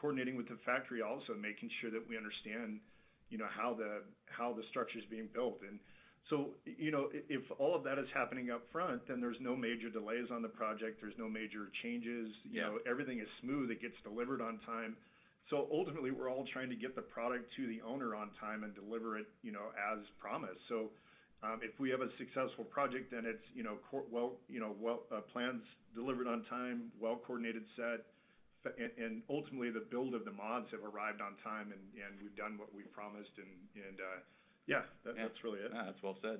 coordinating 0.00 0.36
with 0.36 0.48
the 0.48 0.56
factory 0.64 1.04
also, 1.04 1.36
making 1.36 1.68
sure 1.80 1.92
that 1.92 2.02
we 2.08 2.16
understand 2.16 2.80
you 3.28 3.36
know 3.36 3.48
how 3.52 3.76
the 3.76 4.00
how 4.28 4.52
the 4.52 4.64
structure 4.72 4.98
is 4.98 5.08
being 5.12 5.28
built. 5.32 5.60
And 5.60 5.76
so 6.32 6.56
you 6.64 6.90
know 6.90 7.12
if 7.12 7.44
all 7.60 7.76
of 7.76 7.84
that 7.84 8.00
is 8.00 8.08
happening 8.16 8.48
up 8.48 8.64
front, 8.72 9.04
then 9.08 9.20
there's 9.20 9.40
no 9.40 9.56
major 9.56 9.92
delays 9.92 10.32
on 10.32 10.40
the 10.40 10.52
project. 10.52 11.04
There's 11.04 11.16
no 11.20 11.28
major 11.28 11.68
changes. 11.84 12.32
You 12.48 12.60
yeah. 12.60 12.72
know 12.72 12.78
everything 12.88 13.20
is 13.20 13.28
smooth. 13.44 13.68
It 13.68 13.80
gets 13.80 13.96
delivered 14.04 14.40
on 14.40 14.56
time 14.64 14.96
so 15.52 15.68
ultimately, 15.70 16.10
we're 16.10 16.30
all 16.30 16.46
trying 16.50 16.70
to 16.70 16.76
get 16.76 16.96
the 16.96 17.02
product 17.02 17.52
to 17.56 17.66
the 17.66 17.82
owner 17.84 18.16
on 18.16 18.30
time 18.40 18.64
and 18.64 18.74
deliver 18.74 19.18
it, 19.18 19.26
you 19.42 19.52
know, 19.52 19.68
as 19.76 19.98
promised. 20.18 20.64
So 20.66 20.88
um, 21.42 21.60
if 21.60 21.78
we 21.78 21.90
have 21.90 22.00
a 22.00 22.08
successful 22.16 22.64
project, 22.64 23.12
then 23.12 23.24
it's, 23.26 23.44
you 23.54 23.62
know, 23.62 23.76
well, 24.10 24.40
you 24.48 24.60
know, 24.60 24.74
well, 24.80 25.02
uh, 25.12 25.20
plans 25.30 25.60
delivered 25.94 26.26
on 26.26 26.44
time, 26.48 26.90
well 26.98 27.20
coordinated 27.26 27.64
set, 27.76 28.00
and, 28.80 28.90
and 28.96 29.22
ultimately 29.28 29.68
the 29.68 29.84
build 29.90 30.14
of 30.14 30.24
the 30.24 30.32
mods 30.32 30.68
have 30.72 30.80
arrived 30.80 31.20
on 31.20 31.36
time, 31.44 31.68
and, 31.68 31.84
and 32.00 32.16
we've 32.22 32.34
done 32.34 32.56
what 32.56 32.72
we 32.74 32.84
promised, 32.84 33.36
and 33.36 33.52
and 33.76 34.00
uh, 34.00 34.20
yeah, 34.66 34.88
that, 35.04 35.16
yeah, 35.18 35.22
that's 35.22 35.44
really 35.44 35.58
it. 35.58 35.70
Yeah, 35.74 35.82
that's 35.84 36.02
well 36.02 36.16
said. 36.22 36.38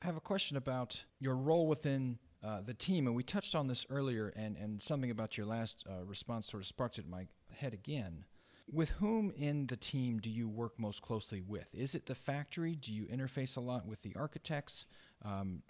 I 0.00 0.06
have 0.06 0.16
a 0.16 0.20
question 0.20 0.56
about 0.56 1.02
your 1.18 1.34
role 1.34 1.66
within 1.66 2.18
uh, 2.44 2.60
the 2.60 2.74
team, 2.74 3.08
and 3.08 3.16
we 3.16 3.24
touched 3.24 3.56
on 3.56 3.66
this 3.66 3.86
earlier, 3.90 4.32
and, 4.36 4.56
and 4.56 4.80
something 4.80 5.10
about 5.10 5.36
your 5.36 5.46
last 5.46 5.84
uh, 5.88 6.04
response 6.04 6.48
sort 6.48 6.62
of 6.62 6.66
sparked 6.66 6.98
it 6.98 7.06
in 7.06 7.10
my 7.10 7.26
head 7.52 7.72
again. 7.72 8.24
With 8.70 8.90
whom 8.90 9.32
in 9.36 9.66
the 9.66 9.76
team 9.76 10.18
do 10.18 10.30
you 10.30 10.48
work 10.48 10.78
most 10.78 11.02
closely 11.02 11.40
with? 11.40 11.68
Is 11.74 11.94
it 11.94 12.06
the 12.06 12.14
factory? 12.14 12.74
Do 12.76 12.92
you 12.92 13.04
interface 13.06 13.56
a 13.56 13.60
lot 13.60 13.86
with 13.86 14.02
the 14.02 14.14
architects? 14.16 14.86
Um, 15.24 15.62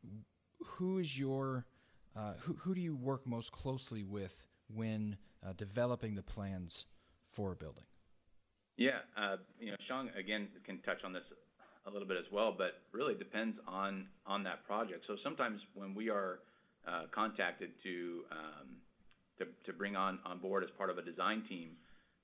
who 0.62 0.99
is 0.99 1.18
your 1.18 1.66
uh, 2.14 2.35
who, 2.40 2.54
who 2.54 2.75
do 2.75 2.80
you 2.80 2.95
work 2.95 3.26
most 3.26 3.52
closely 3.52 4.02
with 4.02 4.47
when 4.68 5.16
uh, 5.45 5.54
developing 5.56 6.14
the 6.14 6.23
plans 6.23 6.85
for 7.30 7.52
a 7.52 7.56
building? 7.56 7.85
Yeah, 8.76 8.99
uh, 9.16 9.37
you 9.59 9.71
know, 9.71 9.76
Shawn 9.88 10.11
again 10.18 10.49
can 10.64 10.78
touch 10.83 11.04
on 11.04 11.12
this 11.12 11.25
a 11.87 11.90
little 11.90 12.06
bit 12.06 12.16
as 12.16 12.30
well, 12.30 12.54
but 12.56 12.83
really 12.92 13.14
depends 13.14 13.56
on 13.66 14.06
on 14.26 14.45
that 14.45 14.64
project. 14.66 15.04
So 15.06 15.16
sometimes 15.25 15.61
when 15.75 15.95
we 15.95 16.11
are 16.11 16.40
uh, 16.87 17.04
contacted 17.14 17.71
to 17.83 18.25
um, 18.30 18.68
to, 19.38 19.46
to 19.66 19.72
bring 19.72 19.96
on, 19.96 20.18
on 20.24 20.38
board 20.38 20.62
as 20.62 20.70
part 20.76 20.90
of 20.90 20.98
a 20.98 21.02
design 21.02 21.42
team. 21.48 21.70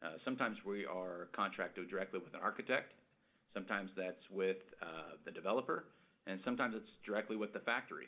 Uh, 0.03 0.13
sometimes 0.25 0.57
we 0.65 0.87
are 0.87 1.29
contracted 1.33 1.89
directly 1.91 2.21
with 2.21 2.33
an 2.35 2.41
architect, 2.43 2.93
sometimes 3.55 3.91
that's 3.97 4.23
with 4.31 4.59
uh, 4.83 5.17
the 5.25 5.31
developer, 5.31 5.85
and 6.27 6.41
sometimes 6.45 6.75
it's 6.77 6.91
directly 7.05 7.37
with 7.37 7.53
the 7.53 7.61
factory. 7.61 8.07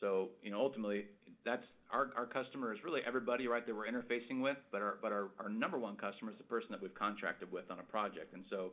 So, 0.00 0.30
you 0.42 0.50
know, 0.50 0.60
ultimately, 0.60 1.04
that's 1.44 1.64
our, 1.92 2.08
our 2.16 2.26
customer 2.26 2.72
is 2.72 2.82
really 2.82 3.00
everybody 3.06 3.46
right 3.46 3.64
that 3.66 3.74
we're 3.74 3.86
interfacing 3.86 4.40
with, 4.40 4.56
but 4.72 4.80
our 4.80 4.96
but 5.02 5.12
our, 5.12 5.28
our 5.38 5.48
number 5.48 5.78
one 5.78 5.96
customer 5.96 6.30
is 6.30 6.38
the 6.38 6.44
person 6.44 6.68
that 6.70 6.80
we've 6.80 6.94
contracted 6.94 7.52
with 7.52 7.70
on 7.70 7.78
a 7.78 7.82
project. 7.82 8.32
And 8.32 8.44
so 8.48 8.70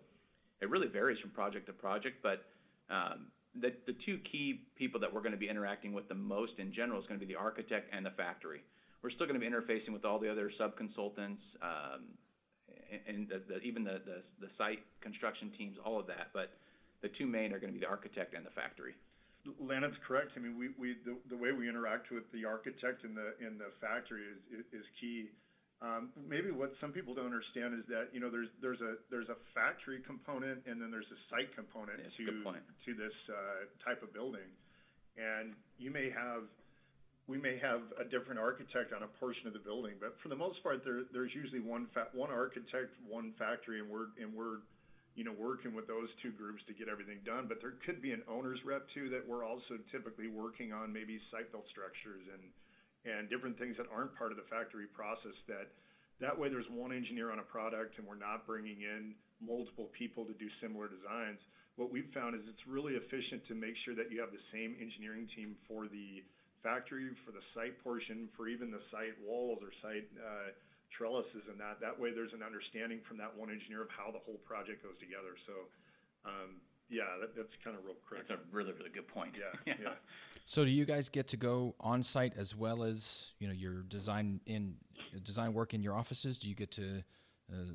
it 0.62 0.70
really 0.70 0.88
varies 0.88 1.20
from 1.20 1.32
project 1.32 1.68
to 1.68 1.74
project, 1.74 2.24
but 2.24 2.46
um, 2.90 3.28
the, 3.60 3.74
the 3.86 3.96
two 4.06 4.20
key 4.32 4.62
people 4.76 5.00
that 5.02 5.14
we're 5.14 5.22
going 5.22 5.34
to 5.34 5.38
be 5.38 5.50
interacting 5.50 5.94
with 5.94 6.08
the 6.08 6.16
most 6.16 6.54
in 6.60 6.74
general 6.74 7.00
is 7.00 7.08
going 7.08 7.20
to 7.20 7.26
be 7.26 7.32
the 7.32 7.40
architect 7.40 7.90
and 7.94 8.06
the 8.06 8.12
factory. 8.12 8.62
We're 9.04 9.12
still 9.12 9.28
going 9.28 9.40
to 9.40 9.44
be 9.44 9.50
interfacing 9.50 9.94
with 9.94 10.06
all 10.06 10.20
the 10.20 10.32
other 10.32 10.52
sub-consultants, 10.58 11.42
um, 11.62 12.18
and 13.08 13.28
the, 13.30 13.42
the, 13.48 13.60
even 13.62 13.84
the, 13.84 14.02
the, 14.06 14.24
the 14.40 14.50
site 14.58 14.80
construction 15.02 15.52
teams, 15.58 15.78
all 15.84 16.00
of 16.00 16.08
that. 16.08 16.32
But 16.34 16.52
the 17.02 17.10
two 17.18 17.28
main 17.28 17.54
are 17.54 17.60
going 17.60 17.72
to 17.72 17.78
be 17.78 17.84
the 17.84 17.90
architect 17.90 18.34
and 18.34 18.46
the 18.46 18.52
factory. 18.52 18.96
Landon's 19.62 19.96
correct. 20.06 20.32
I 20.36 20.40
mean, 20.40 20.58
we, 20.58 20.76
we 20.76 20.98
the, 21.06 21.16
the 21.30 21.38
way 21.38 21.52
we 21.56 21.70
interact 21.70 22.12
with 22.12 22.28
the 22.34 22.44
architect 22.44 23.06
and 23.06 23.16
the 23.16 23.32
in 23.40 23.56
the 23.58 23.72
factory 23.80 24.28
is, 24.28 24.60
is, 24.60 24.84
is 24.84 24.86
key. 25.00 25.32
Um, 25.80 26.10
maybe 26.18 26.50
what 26.50 26.74
some 26.82 26.92
people 26.92 27.14
don't 27.14 27.30
understand 27.30 27.78
is 27.78 27.86
that 27.88 28.10
you 28.12 28.20
know 28.20 28.34
there's 28.34 28.50
there's 28.60 28.82
a 28.82 28.98
there's 29.08 29.30
a 29.30 29.38
factory 29.54 30.02
component 30.04 30.66
and 30.66 30.82
then 30.82 30.90
there's 30.92 31.08
a 31.14 31.20
site 31.30 31.54
component 31.56 32.02
to 32.18 32.26
to 32.84 32.92
this 32.98 33.14
uh, 33.30 33.70
type 33.86 34.02
of 34.04 34.12
building, 34.12 34.50
and 35.16 35.54
you 35.78 35.94
may 35.94 36.10
have 36.10 36.44
we 37.28 37.38
may 37.38 37.60
have 37.60 37.82
a 38.00 38.08
different 38.08 38.40
architect 38.40 38.96
on 38.96 39.04
a 39.04 39.12
portion 39.20 39.48
of 39.48 39.54
the 39.54 39.60
building, 39.60 39.96
but 40.00 40.16
for 40.24 40.30
the 40.30 40.36
most 40.36 40.64
part, 40.64 40.84
there, 40.84 41.04
there's 41.12 41.36
usually 41.36 41.60
one 41.60 41.88
fa- 41.94 42.08
one 42.16 42.32
architect, 42.32 42.96
one 43.04 43.34
factory, 43.38 43.80
and 43.80 43.90
we're 43.90 44.16
and 44.20 44.34
we're 44.34 44.64
you 45.18 45.26
know, 45.26 45.34
working 45.34 45.74
with 45.74 45.90
those 45.90 46.14
two 46.22 46.30
groups 46.30 46.62
to 46.70 46.78
get 46.78 46.86
everything 46.86 47.18
done. 47.26 47.50
But 47.50 47.58
there 47.58 47.74
could 47.82 48.06
be 48.06 48.14
an 48.14 48.22
owner's 48.30 48.62
rep 48.62 48.86
too 48.94 49.10
that 49.10 49.26
we're 49.26 49.42
also 49.42 49.82
typically 49.90 50.30
working 50.30 50.70
on 50.70 50.94
maybe 50.94 51.18
site 51.34 51.50
built 51.50 51.66
structures 51.74 52.24
and 52.30 52.46
and 53.04 53.26
different 53.26 53.58
things 53.58 53.74
that 53.82 53.90
aren't 53.90 54.14
part 54.14 54.30
of 54.30 54.38
the 54.38 54.46
factory 54.46 54.86
process. 54.86 55.34
That 55.50 55.74
that 56.22 56.38
way 56.38 56.54
there's 56.54 56.70
one 56.70 56.94
engineer 56.94 57.34
on 57.34 57.42
a 57.42 57.48
product 57.50 57.98
and 57.98 58.06
we're 58.06 58.22
not 58.22 58.46
bringing 58.46 58.86
in 58.86 59.18
multiple 59.42 59.90
people 59.98 60.22
to 60.30 60.38
do 60.38 60.46
similar 60.62 60.86
designs. 60.86 61.42
What 61.82 61.90
we've 61.90 62.10
found 62.14 62.38
is 62.38 62.46
it's 62.46 62.66
really 62.70 62.94
efficient 62.94 63.42
to 63.50 63.58
make 63.58 63.74
sure 63.86 63.98
that 63.98 64.14
you 64.14 64.22
have 64.22 64.30
the 64.30 64.42
same 64.54 64.78
engineering 64.78 65.26
team 65.34 65.58
for 65.66 65.90
the 65.90 66.22
factory, 66.64 67.10
for 67.26 67.32
the 67.32 67.44
site 67.54 67.82
portion, 67.84 68.30
for 68.36 68.48
even 68.48 68.72
the 68.72 68.82
site 68.92 69.16
walls 69.24 69.60
or 69.62 69.72
site 69.82 70.08
uh, 70.18 70.52
trellises 70.92 71.46
and 71.50 71.60
that. 71.60 71.80
That 71.82 71.98
way, 71.98 72.12
there's 72.14 72.34
an 72.34 72.44
understanding 72.44 73.00
from 73.08 73.18
that 73.18 73.36
one 73.36 73.50
engineer 73.50 73.82
of 73.82 73.90
how 73.90 74.12
the 74.12 74.20
whole 74.20 74.40
project 74.46 74.84
goes 74.84 74.98
together. 75.00 75.36
So, 75.46 75.54
um, 76.26 76.62
yeah, 76.90 77.20
that, 77.20 77.36
that's 77.36 77.54
kind 77.64 77.76
of 77.76 77.84
real 77.84 77.96
correct. 78.08 78.30
That's 78.30 78.42
a 78.42 78.56
really, 78.56 78.74
really 78.74 78.90
good 78.90 79.08
point. 79.08 79.36
Yeah, 79.36 79.74
yeah. 79.82 80.00
So, 80.46 80.64
do 80.64 80.72
you 80.72 80.86
guys 80.86 81.10
get 81.10 81.28
to 81.30 81.38
go 81.38 81.76
on 81.80 82.02
site 82.02 82.34
as 82.38 82.56
well 82.56 82.84
as 82.84 83.34
you 83.40 83.48
know 83.48 83.54
your 83.54 83.84
design 83.84 84.40
in 84.46 84.76
design 85.24 85.54
work 85.54 85.74
in 85.74 85.82
your 85.82 85.94
offices? 85.94 86.40
Do 86.40 86.48
you 86.48 86.56
get 86.56 86.72
to 86.72 87.04
uh, 87.52 87.74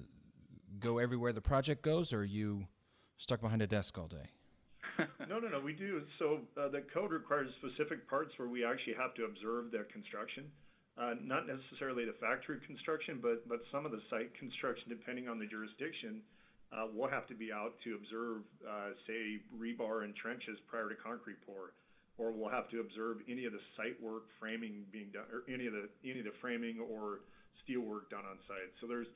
go 0.79 0.99
everywhere 0.99 1.33
the 1.33 1.41
project 1.41 1.83
goes, 1.83 2.13
or 2.13 2.21
are 2.21 2.25
you 2.25 2.67
stuck 3.19 3.41
behind 3.41 3.63
a 3.63 3.67
desk 3.67 3.99
all 3.99 4.09
day? 4.09 4.31
no, 5.29 5.39
no, 5.39 5.49
no. 5.49 5.61
We 5.61 5.73
do. 5.73 6.03
So 6.19 6.41
uh, 6.61 6.69
the 6.69 6.83
code 6.93 7.13
requires 7.13 7.49
specific 7.59 8.09
parts 8.09 8.33
where 8.37 8.49
we 8.49 8.65
actually 8.65 8.95
have 8.95 9.15
to 9.15 9.25
observe 9.25 9.71
the 9.71 9.87
construction. 9.93 10.51
Uh, 10.99 11.17
not 11.25 11.49
necessarily 11.49 12.05
the 12.05 12.17
factory 12.21 12.61
construction, 12.67 13.19
but 13.23 13.49
but 13.49 13.65
some 13.73 13.87
of 13.87 13.93
the 13.93 14.03
site 14.11 14.29
construction, 14.37 14.93
depending 14.93 15.29
on 15.29 15.39
the 15.39 15.47
jurisdiction, 15.49 16.21
uh, 16.69 16.85
we'll 16.93 17.09
have 17.09 17.27
to 17.29 17.35
be 17.35 17.53
out 17.53 17.73
to 17.85 17.97
observe, 17.97 18.45
uh, 18.65 18.93
say, 19.09 19.41
rebar 19.57 20.05
and 20.05 20.13
trenches 20.17 20.61
prior 20.69 20.89
to 20.89 20.97
concrete 20.97 21.41
pour, 21.45 21.73
or 22.19 22.33
we'll 22.33 22.53
have 22.53 22.69
to 22.69 22.81
observe 22.81 23.25
any 23.29 23.45
of 23.45 23.53
the 23.53 23.61
site 23.77 23.97
work 24.05 24.29
framing 24.41 24.85
being 24.93 25.09
done, 25.13 25.25
or 25.33 25.45
any 25.49 25.67
of 25.67 25.73
the 25.73 25.89
any 26.05 26.21
of 26.21 26.29
the 26.29 26.37
framing 26.41 26.77
or 26.81 27.21
steel 27.65 27.81
work 27.81 28.11
done 28.11 28.25
on 28.29 28.37
site. 28.45 28.69
So 28.81 28.87
There's, 28.87 29.09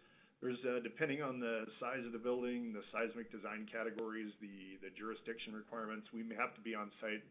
depending 0.83 1.23
on 1.23 1.41
the 1.41 1.67
size 1.81 2.05
of 2.05 2.13
the 2.13 2.19
building, 2.19 2.73
the 2.73 2.85
seismic 2.93 3.33
design 3.33 3.67
categories, 3.71 4.33
the 4.41 4.79
the 4.83 4.93
jurisdiction 4.95 5.55
requirements, 5.55 6.09
we 6.13 6.23
may 6.23 6.37
have 6.37 6.55
to 6.55 6.61
be 6.61 6.75
on 6.75 6.91
site 7.01 7.25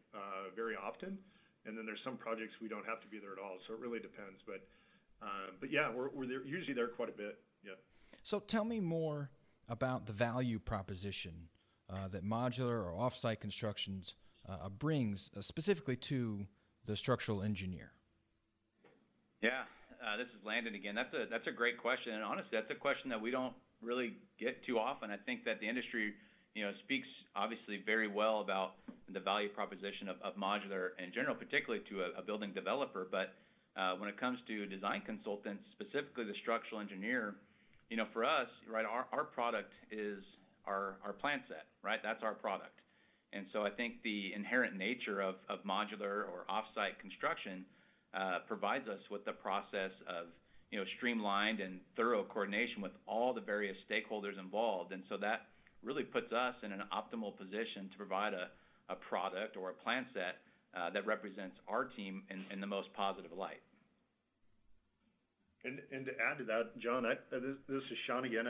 very 0.56 0.76
often 0.76 1.18
and 1.66 1.78
then 1.78 1.86
there's 1.86 2.00
some 2.04 2.18
projects 2.18 2.54
we 2.62 2.68
don't 2.68 2.86
have 2.86 3.02
to 3.02 3.08
be 3.08 3.20
there 3.20 3.34
at 3.34 3.40
all. 3.40 3.58
So 3.68 3.74
it 3.74 3.80
really 3.80 4.00
depends. 4.00 4.40
But 4.46 4.62
uh, 5.22 5.52
but 5.60 5.72
yeah, 5.72 5.92
we're 5.94 6.10
we're 6.10 6.28
there, 6.28 6.46
usually 6.46 6.74
there 6.74 6.88
quite 6.88 7.10
a 7.10 7.18
bit. 7.18 7.40
Yeah. 7.64 7.74
So 8.24 8.40
tell 8.40 8.66
me 8.66 8.80
more 8.80 9.30
about 9.68 10.06
the 10.06 10.14
value 10.14 10.60
proposition 10.60 11.34
uh, 11.92 12.08
that 12.10 12.24
modular 12.24 12.86
or 12.86 12.94
offsite 12.94 13.40
constructions 13.40 14.14
uh, 14.48 14.70
brings 14.70 15.32
uh, 15.36 15.42
specifically 15.42 15.96
to 15.96 16.46
the 16.86 16.96
structural 16.96 17.42
engineer. 17.42 17.92
Yeah, 19.42 19.64
uh, 20.06 20.18
this 20.18 20.28
is 20.28 20.46
Landon 20.46 20.76
again. 20.76 20.94
That's 20.94 21.14
a 21.14 21.26
that's 21.30 21.48
a 21.48 21.52
great 21.52 21.78
question, 21.78 22.14
and 22.14 22.24
honestly, 22.24 22.54
that's 22.54 22.70
a 22.70 22.76
question 22.76 23.10
that 23.10 23.20
we 23.20 23.32
don't 23.32 23.54
really 23.82 24.14
get 24.40 24.64
too 24.66 24.78
often. 24.78 25.10
I 25.10 25.18
think 25.18 25.44
that 25.46 25.60
the 25.60 25.68
industry 25.68 26.14
you 26.56 26.64
know, 26.64 26.72
speaks 26.84 27.08
obviously 27.36 27.84
very 27.86 28.08
well 28.08 28.40
about 28.40 28.74
the 29.14 29.20
value 29.20 29.50
proposition 29.50 30.08
of, 30.08 30.16
of 30.24 30.36
modular 30.36 30.96
in 30.98 31.12
general, 31.14 31.36
particularly 31.36 31.84
to 31.90 32.02
a, 32.02 32.20
a 32.20 32.24
building 32.24 32.52
developer. 32.56 33.08
But 33.12 33.36
uh, 33.76 33.96
when 34.00 34.10
it 34.10 34.18
comes 34.18 34.40
to 34.48 34.66
design 34.66 35.04
consultants, 35.06 35.64
specifically 35.76 36.24
the 36.24 36.34
structural 36.42 36.80
engineer, 36.80 37.36
you 37.90 37.98
know, 37.98 38.08
for 38.14 38.24
us, 38.24 38.48
right, 38.72 38.86
our, 38.86 39.06
our 39.12 39.26
product 39.26 39.72
is 39.92 40.24
our, 40.66 40.96
our 41.04 41.12
plan 41.14 41.42
set, 41.50 41.68
right? 41.84 42.00
That's 42.02 42.24
our 42.24 42.34
product. 42.34 42.80
And 43.34 43.46
so 43.52 43.64
I 43.64 43.70
think 43.70 43.96
the 44.04 44.32
inherent 44.34 44.78
nature 44.78 45.20
of, 45.22 45.36
of 45.50 45.60
modular 45.68 46.24
or 46.24 46.46
offsite 46.50 46.98
construction 47.02 47.66
uh, 48.16 48.40
provides 48.48 48.88
us 48.88 49.00
with 49.12 49.26
the 49.26 49.34
process 49.34 49.92
of, 50.08 50.28
you 50.72 50.80
know, 50.80 50.86
streamlined 50.98 51.60
and 51.60 51.80
thorough 51.96 52.24
coordination 52.24 52.82
with 52.82 52.94
all 53.08 53.34
the 53.34 53.42
various 53.42 53.76
stakeholders 53.90 54.40
involved. 54.40 54.92
And 54.92 55.04
so 55.10 55.18
that 55.18 55.48
really 55.84 56.04
puts 56.04 56.32
us 56.32 56.56
in 56.64 56.72
an 56.72 56.82
optimal 56.94 57.38
position 57.38 57.90
to 57.92 57.98
provide 57.98 58.34
a, 58.34 58.48
a 58.90 58.96
product 58.96 59.58
or 59.58 59.70
a 59.70 59.74
plan 59.74 60.06
set 60.14 60.38
uh, 60.76 60.90
that 60.92 61.06
represents 61.06 61.56
our 61.68 61.86
team 61.86 62.24
in, 62.30 62.44
in 62.52 62.60
the 62.60 62.68
most 62.68 62.88
positive 62.94 63.32
light. 63.38 63.62
And, 65.64 65.80
and 65.92 66.06
to 66.06 66.12
add 66.22 66.38
to 66.38 66.46
that, 66.46 66.78
John, 66.80 67.06
I, 67.06 67.16
this, 67.32 67.58
this 67.68 67.84
is 67.84 67.98
Sean 68.06 68.26
again. 68.26 68.46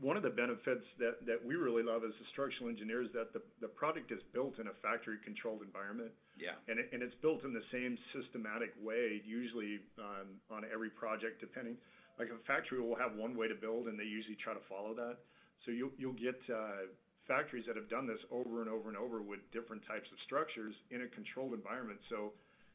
One 0.00 0.16
of 0.16 0.22
the 0.22 0.30
benefits 0.30 0.84
that, 1.00 1.24
that 1.24 1.40
we 1.40 1.56
really 1.56 1.82
love 1.82 2.04
as 2.04 2.12
a 2.12 2.26
structural 2.32 2.68
engineer 2.68 3.00
is 3.00 3.08
that 3.16 3.32
the, 3.32 3.40
the 3.60 3.68
product 3.68 4.12
is 4.12 4.20
built 4.32 4.58
in 4.60 4.68
a 4.68 4.76
factory 4.84 5.16
controlled 5.24 5.62
environment. 5.64 6.12
Yeah. 6.36 6.60
And, 6.68 6.78
it, 6.78 6.92
and 6.92 7.00
it's 7.02 7.16
built 7.24 7.44
in 7.44 7.56
the 7.56 7.64
same 7.72 7.96
systematic 8.12 8.76
way, 8.84 9.24
usually 9.24 9.80
um, 9.96 10.36
on 10.52 10.68
every 10.68 10.90
project, 10.90 11.40
depending. 11.40 11.76
Like 12.18 12.28
a 12.28 12.40
factory 12.44 12.80
will 12.80 12.96
have 12.96 13.16
one 13.16 13.36
way 13.36 13.48
to 13.48 13.56
build, 13.56 13.88
and 13.88 13.96
they 13.98 14.08
usually 14.08 14.36
try 14.36 14.52
to 14.52 14.64
follow 14.68 14.92
that. 14.96 15.16
So 15.64 15.72
you'll 15.72 16.20
get 16.20 16.36
uh, 16.52 16.92
factories 17.26 17.64
that 17.66 17.76
have 17.76 17.88
done 17.88 18.06
this 18.06 18.20
over 18.30 18.60
and 18.60 18.70
over 18.70 18.88
and 18.88 18.96
over 18.96 19.20
with 19.20 19.40
different 19.52 19.82
types 19.88 20.06
of 20.12 20.18
structures 20.24 20.76
in 20.92 21.02
a 21.02 21.08
controlled 21.10 21.52
environment. 21.52 21.98
So 22.08 22.32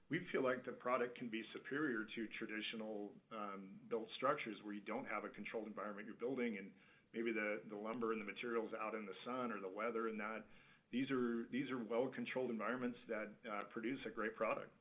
we 0.10 0.20
feel 0.34 0.44
like 0.44 0.66
the 0.68 0.75
product 0.75 1.18
can 1.18 1.32
be 1.32 1.46
superior 1.56 2.04
to 2.04 2.22
traditional 2.36 3.16
um, 3.32 3.72
built 3.88 4.12
structures 4.18 4.60
where 4.66 4.75
you 4.75 4.84
don't 4.84 5.08
have 5.08 5.24
a 5.24 5.32
controlled 5.32 5.72
environment 5.72 6.04
you're 6.04 6.20
building, 6.20 6.60
and 6.60 6.68
maybe 7.13 7.32
the 7.32 7.62
the 7.70 7.75
lumber 7.75 8.12
and 8.13 8.22
the 8.22 8.25
materials 8.25 8.72
out 8.80 8.94
in 8.94 9.06
the 9.06 9.18
sun 9.25 9.51
or 9.51 9.60
the 9.60 9.72
weather 9.72 10.08
and 10.08 10.20
that. 10.20 10.44
These 10.91 11.10
are 11.10 11.48
these 11.51 11.72
are 11.72 11.80
well-controlled 11.80 12.51
environments 12.51 13.00
that 13.08 13.32
uh, 13.48 13.63
produce 13.72 14.00
a 14.06 14.10
great 14.10 14.36
product. 14.36 14.72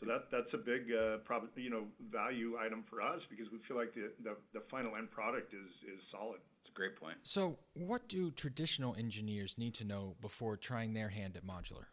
So 0.00 0.06
that 0.06 0.30
that's 0.32 0.52
a 0.54 0.58
big 0.58 0.90
uh, 0.90 1.18
you 1.56 1.70
know 1.70 1.84
value 2.10 2.56
item 2.58 2.84
for 2.88 3.02
us 3.02 3.20
because 3.28 3.46
we 3.52 3.58
feel 3.68 3.76
like 3.76 3.94
the 3.94 4.36
the 4.52 4.62
final 4.70 4.96
end 4.96 5.10
product 5.10 5.52
is 5.52 6.00
solid 6.10 6.40
It's 6.62 6.70
a 6.70 6.74
great 6.74 6.96
point. 6.96 7.16
So, 7.22 7.58
what 7.74 8.08
do 8.08 8.30
traditional 8.30 8.94
engineers 8.96 9.58
need 9.58 9.74
to 9.74 9.84
know 9.84 10.16
before 10.22 10.56
trying 10.56 10.94
their 10.94 11.10
hand 11.10 11.36
at 11.36 11.46
modular? 11.46 11.84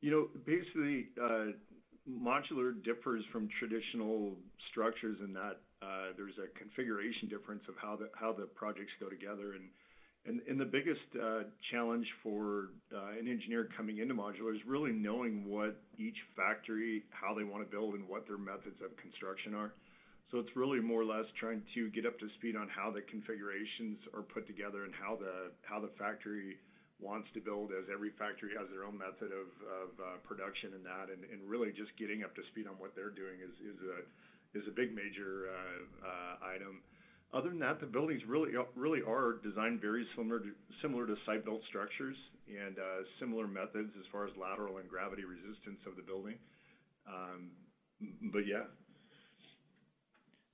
You 0.00 0.10
know, 0.10 0.28
basically, 0.46 1.08
uh, 1.20 1.56
modular 2.08 2.82
differs 2.84 3.24
from 3.32 3.48
traditional 3.58 4.36
structures 4.70 5.18
in 5.24 5.32
that 5.32 5.60
uh, 5.84 6.16
there's 6.16 6.38
a 6.40 6.48
configuration 6.58 7.28
difference 7.28 7.62
of 7.68 7.74
how 7.76 7.96
the 7.96 8.08
how 8.18 8.32
the 8.32 8.46
projects 8.46 8.92
go 8.98 9.08
together, 9.08 9.52
and 9.52 9.68
and, 10.26 10.40
and 10.48 10.56
the 10.58 10.64
biggest 10.64 11.04
uh, 11.20 11.44
challenge 11.70 12.06
for 12.22 12.72
uh, 12.96 13.20
an 13.20 13.28
engineer 13.28 13.68
coming 13.76 13.98
into 13.98 14.14
modular 14.14 14.56
is 14.56 14.64
really 14.66 14.92
knowing 14.92 15.44
what 15.44 15.76
each 15.98 16.16
factory, 16.34 17.04
how 17.12 17.34
they 17.36 17.44
want 17.44 17.60
to 17.60 17.68
build, 17.68 17.92
and 17.92 18.08
what 18.08 18.26
their 18.26 18.40
methods 18.40 18.80
of 18.80 18.96
construction 18.96 19.52
are. 19.54 19.72
So 20.32 20.40
It's 20.40 20.56
really 20.56 20.80
more 20.80 21.02
or 21.02 21.06
less 21.06 21.28
trying 21.38 21.62
to 21.78 21.90
get 21.94 22.06
up 22.10 22.18
to 22.18 22.26
speed 22.40 22.56
on 22.56 22.66
how 22.66 22.90
the 22.90 23.06
configurations 23.06 24.02
are 24.16 24.26
put 24.26 24.50
together 24.50 24.82
and 24.82 24.90
how 24.90 25.14
the 25.14 25.52
how 25.62 25.78
the 25.78 25.92
factory 26.00 26.58
wants 26.98 27.28
to 27.34 27.40
build, 27.40 27.70
as 27.70 27.86
every 27.92 28.10
factory 28.18 28.50
has 28.58 28.66
their 28.72 28.82
own 28.82 28.96
method 28.98 29.30
of 29.30 29.46
uh, 30.00 30.18
production 30.26 30.74
and 30.74 30.82
that. 30.82 31.12
and 31.12 31.22
Really 31.46 31.70
just 31.70 31.94
getting 32.00 32.24
up 32.24 32.34
to 32.34 32.42
speed 32.50 32.66
on 32.66 32.74
what 32.82 32.96
they're 32.96 33.14
doing 33.14 33.38
is 33.46 33.78
a 33.84 34.02
big 34.74 34.94
major 34.94 35.50
uh, 35.50 36.06
uh, 36.06 36.54
item. 36.54 36.82
Other 37.32 37.48
than 37.48 37.58
that, 37.60 37.80
the 37.80 37.86
buildings 37.86 38.22
really 38.28 38.52
really 38.76 39.02
are 39.02 39.40
designed 39.42 39.80
very 39.80 40.06
similar 40.14 40.38
to 41.06 41.16
site-built 41.26 41.62
structures 41.68 42.16
and 42.46 42.76
similar 43.18 43.48
methods 43.48 43.90
as 43.98 44.06
far 44.12 44.26
as 44.26 44.32
lateral 44.40 44.78
and 44.78 44.88
gravity 44.88 45.24
resistance 45.24 45.80
of 45.86 45.96
the 45.96 46.02
building. 46.02 46.38
Um, 47.08 47.50
but 48.32 48.46
Yeah, 48.46 48.64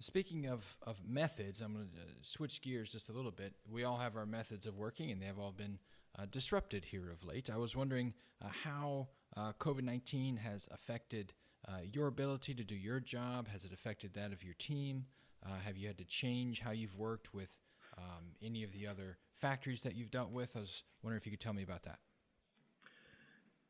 Speaking 0.02 0.46
of, 0.46 0.64
of 0.86 0.96
methods, 1.06 1.60
I'm 1.60 1.74
going 1.74 1.88
to 1.88 2.00
uh, 2.00 2.04
switch 2.22 2.62
gears 2.62 2.92
just 2.92 3.10
a 3.10 3.12
little 3.12 3.30
bit. 3.30 3.52
We 3.70 3.84
all 3.84 3.98
have 3.98 4.16
our 4.16 4.24
methods 4.24 4.64
of 4.64 4.78
working, 4.78 5.10
and 5.10 5.20
they 5.20 5.26
have 5.26 5.38
all 5.38 5.52
been 5.52 5.78
uh, 6.18 6.24
disrupted 6.30 6.86
here 6.86 7.10
of 7.10 7.22
late. 7.22 7.50
I 7.50 7.58
was 7.58 7.76
wondering 7.76 8.14
uh, 8.42 8.48
how 8.64 9.08
uh, 9.36 9.52
COVID 9.60 9.82
19 9.82 10.38
has 10.38 10.66
affected 10.72 11.34
uh, 11.70 11.80
your 11.92 12.06
ability 12.08 12.54
to 12.54 12.64
do 12.64 12.74
your 12.74 13.00
job. 13.00 13.48
Has 13.48 13.64
it 13.64 13.72
affected 13.72 14.14
that 14.14 14.32
of 14.32 14.42
your 14.42 14.54
team? 14.54 15.04
Uh, 15.44 15.58
have 15.64 15.76
you 15.76 15.86
had 15.86 15.98
to 15.98 16.04
change 16.04 16.60
how 16.60 16.72
you've 16.72 16.96
worked 16.96 17.32
with 17.32 17.50
um, 17.96 18.24
any 18.42 18.62
of 18.64 18.72
the 18.72 18.86
other 18.86 19.18
factories 19.40 19.82
that 19.82 19.94
you've 19.94 20.10
dealt 20.10 20.30
with? 20.30 20.50
I 20.56 20.60
was 20.60 20.82
wondering 21.02 21.20
if 21.20 21.26
you 21.26 21.32
could 21.32 21.40
tell 21.40 21.52
me 21.52 21.62
about 21.62 21.84
that. 21.84 21.98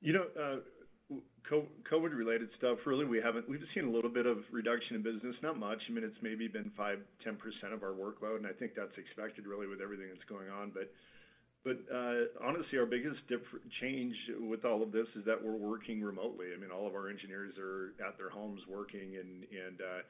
You 0.00 0.14
know, 0.14 0.60
COVID-related 1.90 2.48
stuff, 2.56 2.78
really, 2.86 3.04
we 3.04 3.20
haven't. 3.20 3.48
We've 3.48 3.60
seen 3.74 3.84
a 3.84 3.90
little 3.90 4.10
bit 4.10 4.26
of 4.26 4.38
reduction 4.50 4.96
in 4.96 5.02
business, 5.02 5.36
not 5.42 5.58
much. 5.58 5.82
I 5.88 5.92
mean, 5.92 6.04
it's 6.04 6.16
maybe 6.22 6.48
been 6.48 6.70
5%-10% 6.78 6.96
of 7.74 7.82
our 7.82 7.92
workload, 7.92 8.36
and 8.36 8.46
I 8.46 8.52
think 8.52 8.72
that's 8.74 8.96
expected 8.96 9.46
really 9.46 9.66
with 9.66 9.80
everything 9.80 10.06
that's 10.08 10.24
going 10.28 10.48
on. 10.48 10.70
But 10.72 10.90
uh, 11.68 12.14
honestly, 12.42 12.78
our 12.78 12.86
biggest 12.86 13.20
change 13.80 14.14
with 14.40 14.64
all 14.64 14.82
of 14.82 14.92
this 14.92 15.06
is 15.14 15.24
that 15.26 15.36
we're 15.42 15.56
working 15.56 16.02
remotely. 16.02 16.46
I 16.56 16.60
mean, 16.60 16.70
all 16.70 16.86
of 16.86 16.94
our 16.94 17.08
engineers 17.08 17.52
are 17.58 17.92
at 18.06 18.16
their 18.16 18.30
homes 18.30 18.60
working, 18.68 19.16
and 19.16 19.80
uh, 19.80 20.00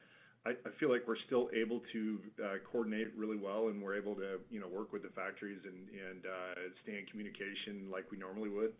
I, 0.45 0.51
I 0.51 0.71
feel 0.79 0.89
like 0.89 1.03
we're 1.07 1.19
still 1.27 1.49
able 1.53 1.81
to 1.91 2.19
uh, 2.43 2.55
coordinate 2.71 3.11
really 3.17 3.37
well, 3.37 3.67
and 3.67 3.81
we're 3.81 3.97
able 3.97 4.15
to 4.15 4.39
you 4.49 4.59
know 4.59 4.67
work 4.67 4.93
with 4.93 5.03
the 5.03 5.09
factories 5.09 5.59
and 5.65 5.89
and 5.91 6.25
uh, 6.25 6.71
stay 6.83 6.99
in 6.99 7.05
communication 7.07 7.91
like 7.91 8.09
we 8.11 8.17
normally 8.17 8.49
would. 8.49 8.71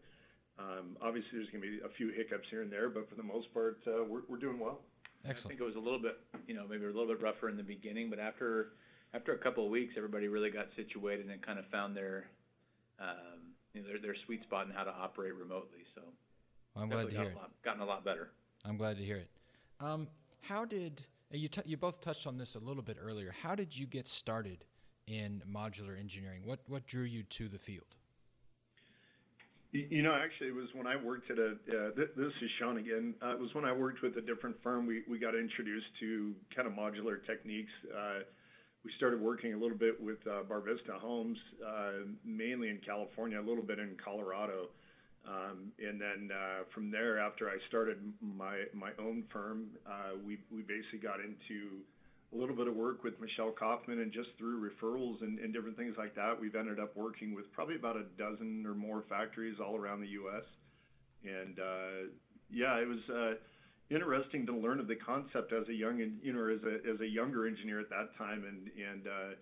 Um, 0.58 0.96
obviously, 1.02 1.40
there's 1.40 1.50
going 1.50 1.64
to 1.64 1.68
be 1.68 1.80
a 1.84 1.92
few 1.98 2.10
hiccups 2.10 2.48
here 2.50 2.62
and 2.62 2.72
there, 2.72 2.90
but 2.90 3.10
for 3.10 3.16
the 3.16 3.24
most 3.24 3.54
part, 3.54 3.80
uh, 3.88 4.04
we're 4.08 4.22
we're 4.30 4.40
doing 4.40 4.60
well. 4.60 4.80
Excellent. 5.26 5.46
I 5.46 5.50
think 5.50 5.62
it 5.62 5.76
was 5.76 5.76
a 5.76 5.84
little 5.86 6.02
bit, 6.02 6.18
you 6.48 6.56
know, 6.56 6.66
maybe 6.68 6.86
a 6.86 6.88
little 6.88 7.08
bit 7.08 7.22
rougher 7.22 7.50
in 7.50 7.58
the 7.58 7.64
beginning, 7.64 8.10
but 8.10 8.18
after 8.18 8.74
after 9.14 9.34
a 9.34 9.38
couple 9.38 9.66
of 9.66 9.70
weeks, 9.70 9.94
everybody 9.98 10.28
really 10.28 10.50
got 10.50 10.68
situated 10.76 11.30
and 11.30 11.42
kind 11.42 11.60
of 11.60 11.66
found 11.68 11.96
their 11.96 12.26
um, 13.02 13.40
you 13.74 13.82
know, 13.82 13.88
their 13.88 14.00
their 14.00 14.16
sweet 14.26 14.44
spot 14.44 14.68
in 14.68 14.74
how 14.74 14.84
to 14.84 14.92
operate 14.92 15.36
remotely. 15.36 15.80
So 15.96 16.02
well, 16.76 16.84
I'm 16.84 16.90
glad 16.90 17.10
to 17.10 17.12
hear 17.12 17.30
it. 17.30 17.36
Lot, 17.36 17.52
gotten 17.64 17.82
a 17.82 17.86
lot 17.86 18.06
better. 18.06 18.30
I'm 18.66 18.78
glad 18.78 18.98
to 18.98 19.04
hear 19.04 19.18
it. 19.18 19.30
Um, 19.80 20.08
how 20.42 20.66
did 20.66 21.02
you 21.32 21.48
t- 21.48 21.62
you 21.66 21.78
both 21.78 22.02
touched 22.02 22.28
on 22.28 22.38
this 22.38 22.56
a 22.56 22.60
little 22.60 22.84
bit 22.84 22.98
earlier? 23.02 23.34
How 23.42 23.56
did 23.56 23.76
you 23.76 23.88
get 23.88 24.08
started 24.08 24.66
in 25.08 25.42
modular 25.52 26.00
engineering? 26.00 26.44
What 26.46 26.60
what 26.68 26.86
drew 26.86 27.04
you 27.04 27.24
to 27.24 27.50
the 27.50 27.60
field? 27.60 27.96
You 29.72 30.04
know, 30.04 30.14
actually, 30.14 30.50
it 30.50 30.56
was 30.56 30.68
when 30.74 30.86
I 30.86 30.98
worked 31.02 31.32
at 31.32 31.38
a. 31.38 31.52
Uh, 31.52 31.96
th- 31.96 32.12
this 32.18 32.34
is 32.42 32.50
Shawn 32.60 32.78
again. 32.78 33.16
Uh, 33.24 33.32
it 33.32 33.40
was 33.40 33.54
when 33.54 33.64
I 33.64 33.72
worked 33.72 34.02
with 34.02 34.18
a 34.18 34.22
different 34.22 34.58
firm. 34.62 34.86
We 34.86 35.04
we 35.10 35.18
got 35.18 35.34
introduced 35.34 35.88
to 36.02 36.36
kind 36.54 36.68
of 36.68 36.74
modular 36.74 37.26
techniques. 37.26 37.72
Uh, 37.90 38.20
we 38.84 38.92
started 38.98 39.22
working 39.22 39.54
a 39.54 39.58
little 39.58 39.78
bit 39.78 40.02
with 40.02 40.18
uh, 40.26 40.44
Barvista 40.50 41.00
Homes, 41.00 41.38
uh, 41.66 42.06
mainly 42.26 42.70
in 42.70 42.80
California, 42.86 43.40
a 43.40 43.46
little 43.46 43.64
bit 43.64 43.80
in 43.80 43.96
Colorado. 44.04 44.70
Um, 45.28 45.72
and 45.78 46.02
then 46.02 46.30
uh, 46.34 46.64
from 46.74 46.90
there, 46.90 47.20
after 47.20 47.48
I 47.48 47.58
started 47.68 47.98
my 48.22 48.64
my 48.74 48.90
own 48.98 49.24
firm, 49.32 49.68
uh, 49.86 50.18
we 50.26 50.40
we 50.50 50.64
basically 50.64 50.98
got 50.98 51.20
into 51.20 51.86
a 52.34 52.38
little 52.38 52.56
bit 52.56 52.68
of 52.68 52.76
work 52.76 53.04
with 53.04 53.20
Michelle 53.22 53.52
Kaufman, 53.52 54.00
and 54.00 54.12
just 54.12 54.30
through 54.40 54.58
referrals 54.68 55.22
and, 55.22 55.38
and 55.38 55.54
different 55.54 55.78
things 55.78 55.96
like 55.98 56.16
that, 56.16 56.40
we've 56.40 56.56
ended 56.56 56.80
up 56.80 56.96
working 56.96 57.36
with 57.36 57.52
probably 57.52 57.76
about 57.76 57.98
a 57.98 58.04
dozen 58.18 58.66
or 58.66 58.74
more 58.74 59.04
factories 59.10 59.58
all 59.64 59.76
around 59.76 60.02
the 60.02 60.08
U.S. 60.08 60.46
And 61.24 61.60
uh, 61.60 62.10
yeah, 62.50 62.80
it 62.80 62.88
was 62.88 63.00
uh, 63.10 63.34
interesting 63.92 64.46
to 64.46 64.56
learn 64.56 64.80
of 64.80 64.88
the 64.88 64.96
concept 64.96 65.54
as 65.54 65.68
a 65.70 65.74
young, 65.74 66.00
you 66.22 66.34
know, 66.34 66.48
as 66.48 66.64
a 66.64 66.90
as 66.90 67.00
a 67.02 67.08
younger 67.08 67.48
engineer 67.48 67.80
at 67.80 67.90
that 67.90 68.16
time, 68.18 68.44
and 68.48 68.70
and 68.82 69.08
uh, 69.08 69.36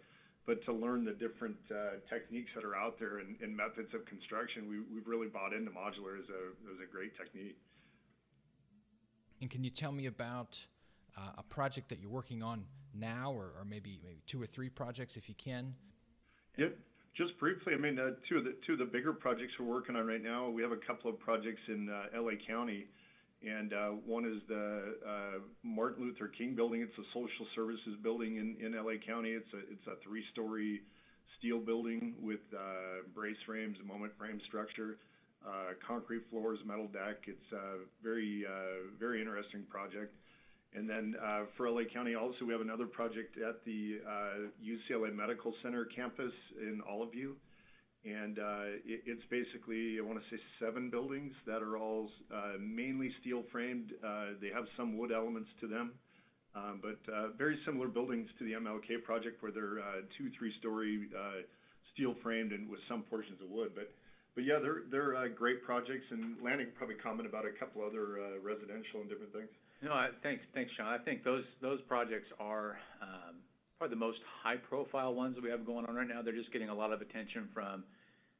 but 0.49 0.65
to 0.65 0.73
learn 0.73 1.05
the 1.05 1.11
different 1.13 1.57
uh, 1.69 2.01
techniques 2.09 2.49
that 2.55 2.65
are 2.65 2.75
out 2.75 2.97
there 2.97 3.19
and, 3.19 3.35
and 3.39 3.55
methods 3.55 3.93
of 3.93 4.03
construction, 4.07 4.67
we, 4.67 4.79
we've 4.91 5.05
really 5.05 5.27
bought 5.27 5.53
into 5.53 5.69
modular 5.69 6.17
as 6.17 6.25
a, 6.29 6.73
as 6.73 6.79
a 6.83 6.91
great 6.91 7.15
technique. 7.15 7.55
And 9.41 9.49
can 9.51 9.63
you 9.63 9.69
tell 9.69 9.91
me 9.91 10.07
about 10.07 10.59
uh, 11.15 11.33
a 11.37 11.43
project 11.43 11.87
that 11.89 11.99
you're 11.99 12.09
working 12.09 12.41
on 12.41 12.65
now, 12.95 13.31
or, 13.31 13.51
or, 13.59 13.63
maybe 13.63 13.99
maybe 14.03 14.23
two 14.25 14.41
or 14.41 14.47
three 14.47 14.69
projects 14.69 15.17
if 15.17 15.29
you 15.29 15.35
can? 15.35 15.75
Yep. 16.57 16.75
Just 17.15 17.37
briefly, 17.39 17.73
I 17.75 17.77
mean, 17.77 17.99
uh, 17.99 18.11
two 18.27 18.37
of 18.37 18.43
the 18.43 18.55
two 18.65 18.73
of 18.73 18.79
the 18.79 18.85
bigger 18.85 19.13
projects 19.13 19.53
we're 19.59 19.67
working 19.67 19.95
on 19.95 20.07
right 20.07 20.23
now. 20.23 20.49
We 20.49 20.63
have 20.63 20.71
a 20.71 20.77
couple 20.77 21.11
of 21.11 21.19
projects 21.19 21.61
in 21.67 21.89
uh, 21.89 22.19
LA 22.19 22.31
County 22.47 22.85
and 23.45 23.73
uh, 23.73 23.89
one 24.05 24.25
is 24.25 24.41
the 24.47 24.95
uh, 25.07 25.39
Martin 25.63 26.05
Luther 26.05 26.27
King 26.27 26.55
Building. 26.55 26.81
It's 26.81 26.97
a 26.97 27.07
social 27.13 27.47
services 27.55 27.95
building 28.03 28.35
in, 28.37 28.57
in 28.59 28.75
LA 28.75 28.99
County. 29.05 29.31
It's 29.31 29.51
a 29.53 29.59
it's 29.71 29.87
a 29.87 29.95
three-story 30.03 30.81
steel 31.37 31.59
building 31.59 32.15
with 32.21 32.41
uh, 32.53 33.07
brace 33.15 33.37
frames, 33.45 33.77
moment 33.85 34.11
frame 34.17 34.41
structure, 34.47 34.97
uh, 35.47 35.73
concrete 35.87 36.23
floors, 36.29 36.59
metal 36.65 36.87
deck. 36.87 37.23
It's 37.27 37.51
a 37.53 37.87
very 38.03 38.43
uh, 38.45 38.91
very 38.99 39.21
interesting 39.21 39.63
project. 39.69 40.13
And 40.75 40.87
then 40.87 41.15
uh, 41.23 41.45
for 41.57 41.69
LA 41.69 41.83
County, 41.91 42.15
also 42.15 42.45
we 42.45 42.51
have 42.51 42.61
another 42.61 42.85
project 42.85 43.37
at 43.37 43.63
the 43.65 43.99
UCLA 44.61 45.15
Medical 45.15 45.53
Center 45.63 45.85
campus 45.85 46.33
in 46.61 46.81
Olive 46.87 47.11
View 47.11 47.35
and 48.05 48.39
uh, 48.39 48.79
it, 48.85 49.03
it's 49.05 49.23
basically 49.29 49.97
I 49.99 50.03
want 50.05 50.19
to 50.19 50.25
say 50.31 50.41
seven 50.59 50.89
buildings 50.89 51.33
that 51.45 51.61
are 51.61 51.77
all 51.77 52.09
uh, 52.33 52.55
mainly 52.59 53.11
steel 53.21 53.43
framed. 53.51 53.91
Uh, 54.03 54.39
they 54.41 54.49
have 54.53 54.65
some 54.77 54.97
wood 54.97 55.11
elements 55.11 55.49
to 55.61 55.67
them, 55.67 55.91
um, 56.55 56.81
but 56.81 56.99
uh, 57.11 57.29
very 57.37 57.59
similar 57.65 57.87
buildings 57.87 58.29
to 58.39 58.45
the 58.45 58.53
MLK 58.53 59.03
project, 59.03 59.43
where 59.43 59.51
they're 59.51 59.79
uh, 59.79 60.01
two, 60.17 60.31
three-story 60.37 61.09
uh, 61.11 61.43
steel 61.93 62.15
framed 62.23 62.51
and 62.51 62.69
with 62.69 62.79
some 62.87 63.03
portions 63.03 63.41
of 63.41 63.49
wood. 63.49 63.71
But 63.75 63.91
but 64.35 64.45
yeah, 64.45 64.59
they're 64.61 64.87
they're 64.89 65.27
great 65.29 65.63
projects. 65.63 66.07
And 66.11 66.37
Landon 66.43 66.71
probably 66.77 66.95
comment 66.95 67.27
about 67.27 67.43
a 67.45 67.51
couple 67.59 67.83
other 67.83 68.39
residential 68.41 69.01
and 69.01 69.09
different 69.09 69.33
things. 69.33 69.49
No, 69.81 69.91
I, 69.91 70.09
thanks, 70.23 70.43
thanks, 70.53 70.71
Shawn. 70.75 70.87
I 70.87 71.03
think 71.03 71.23
those 71.23 71.43
those 71.61 71.81
projects 71.87 72.31
are. 72.39 72.79
Um, 73.01 73.43
probably 73.79 73.95
the 73.95 74.05
most 74.05 74.19
high-profile 74.43 75.15
ones 75.15 75.35
that 75.35 75.43
we 75.43 75.49
have 75.49 75.65
going 75.65 75.85
on 75.85 75.95
right 75.95 76.07
now. 76.07 76.21
They're 76.21 76.35
just 76.35 76.51
getting 76.51 76.67
a 76.67 76.75
lot 76.75 76.91
of 76.91 76.99
attention 76.99 77.47
from 77.53 77.85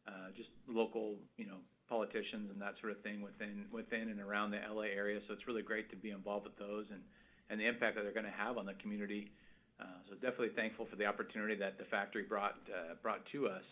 uh, 0.06 0.36
just 0.36 0.49
local, 0.67 1.15
you 1.38 1.47
know, 1.47 1.63
politicians 1.88 2.52
and 2.52 2.62
that 2.62 2.75
sort 2.82 2.91
of 2.91 3.02
thing 3.02 3.21
within 3.21 3.65
within 3.71 4.12
and 4.12 4.19
around 4.19 4.52
the 4.52 4.60
LA 4.60 4.91
area. 4.93 5.19
So 5.28 5.34
it's 5.34 5.47
really 5.47 5.63
great 5.63 5.89
to 5.89 5.95
be 5.95 6.12
involved 6.12 6.43
with 6.43 6.58
those 6.60 6.86
and 6.91 7.60
the 7.60 7.65
impact 7.65 7.95
that 7.95 8.04
they're 8.04 8.13
going 8.13 8.30
to 8.30 8.38
have 8.38 8.60
on 8.60 8.65
the 8.67 8.75
community. 8.75 9.32
Uh, 9.80 9.86
so 10.10 10.13
definitely 10.15 10.52
thankful 10.56 10.86
for 10.89 10.97
the 10.97 11.06
opportunity 11.06 11.56
that 11.56 11.80
the 11.80 11.86
factory 11.86 12.23
brought 12.23 12.60
uh, 12.67 12.93
brought 13.02 13.25
to 13.32 13.47
us. 13.47 13.63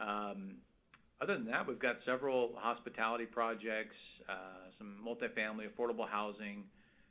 Um, 0.00 0.56
other 1.22 1.34
than 1.38 1.46
that, 1.46 1.66
we've 1.66 1.78
got 1.78 1.96
several 2.04 2.52
hospitality 2.58 3.24
projects, 3.24 3.96
some 4.76 4.98
multifamily 5.00 5.64
affordable 5.70 6.06
housing, 6.06 6.64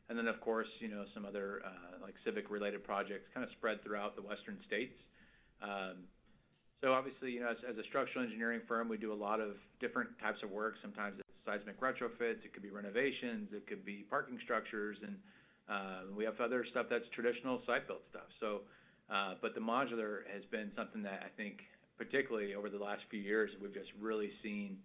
and 0.10 0.18
then, 0.18 0.28
of 0.28 0.40
course, 0.42 0.68
you 0.80 0.88
know, 0.88 1.06
some 1.14 1.26
other 1.26 1.62
uh, 1.66 2.02
like 2.02 2.14
civic-related 2.24 2.84
projects 2.84 3.28
kind 3.34 3.44
of 3.44 3.52
spread 3.58 3.84
throughout 3.84 4.16
the 4.16 4.22
western 4.22 4.58
states. 4.68 4.94
Um, 5.62 6.06
so 6.82 6.94
obviously, 6.94 7.32
you 7.32 7.40
know, 7.40 7.50
as, 7.50 7.58
as 7.68 7.78
a 7.78 7.84
structural 7.90 8.24
engineering 8.24 8.62
firm, 8.68 8.88
we 8.88 8.98
do 8.98 9.12
a 9.12 9.16
lot 9.16 9.40
of 9.40 9.56
different 9.80 10.10
types 10.22 10.44
of 10.44 10.52
work. 10.52 10.76
Sometimes 10.82 11.16
it's 11.18 11.28
seismic 11.46 11.80
retrofits, 11.80 12.44
it 12.46 12.54
could 12.54 12.62
be 12.62 12.70
renovations, 12.70 13.50
it 13.54 13.66
could 13.66 13.84
be 13.86 14.06
parking 14.10 14.38
structures, 14.44 14.98
and 15.02 15.16
uh, 15.70 16.02
we 16.16 16.24
have 16.24 16.40
other 16.40 16.66
stuff 16.70 16.86
that's 16.90 17.06
traditional 17.14 17.62
site-built 17.66 18.02
stuff. 18.12 18.30
So, 18.40 18.62
uh, 19.10 19.36
but 19.42 19.56
the 19.56 19.62
modular 19.62 20.20
has 20.32 20.44
been 20.52 20.72
something 20.76 21.02
that 21.04 21.24
I 21.26 21.30
think, 21.38 21.62
particularly 21.98 22.54
over 22.54 22.70
the 22.70 22.78
last 22.78 23.02
few 23.10 23.22
years, 23.22 23.50
we've 23.62 23.74
just 23.74 23.90
really 24.00 24.32
seen 24.44 24.78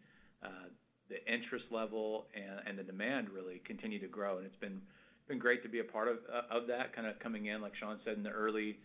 uh, 0.43 0.69
the 1.09 1.21
interest 1.31 1.67
level 1.71 2.27
and, 2.35 2.67
and 2.67 2.79
the 2.79 2.85
demand 2.85 3.29
really 3.29 3.61
continue 3.67 3.99
to 3.99 4.09
grow, 4.09 4.39
and 4.39 4.47
it's 4.47 4.57
been 4.57 4.81
been 5.31 5.39
great 5.39 5.63
to 5.63 5.69
be 5.69 5.79
a 5.79 5.85
part 5.85 6.09
of 6.09 6.19
uh, 6.27 6.51
of 6.51 6.67
that, 6.67 6.95
kind 6.95 7.07
of 7.07 7.19
coming 7.21 7.47
in, 7.47 7.63
like 7.63 7.73
Shawn 7.79 7.99
said, 8.05 8.19
in 8.19 8.23
the 8.23 8.35
early 8.35 8.77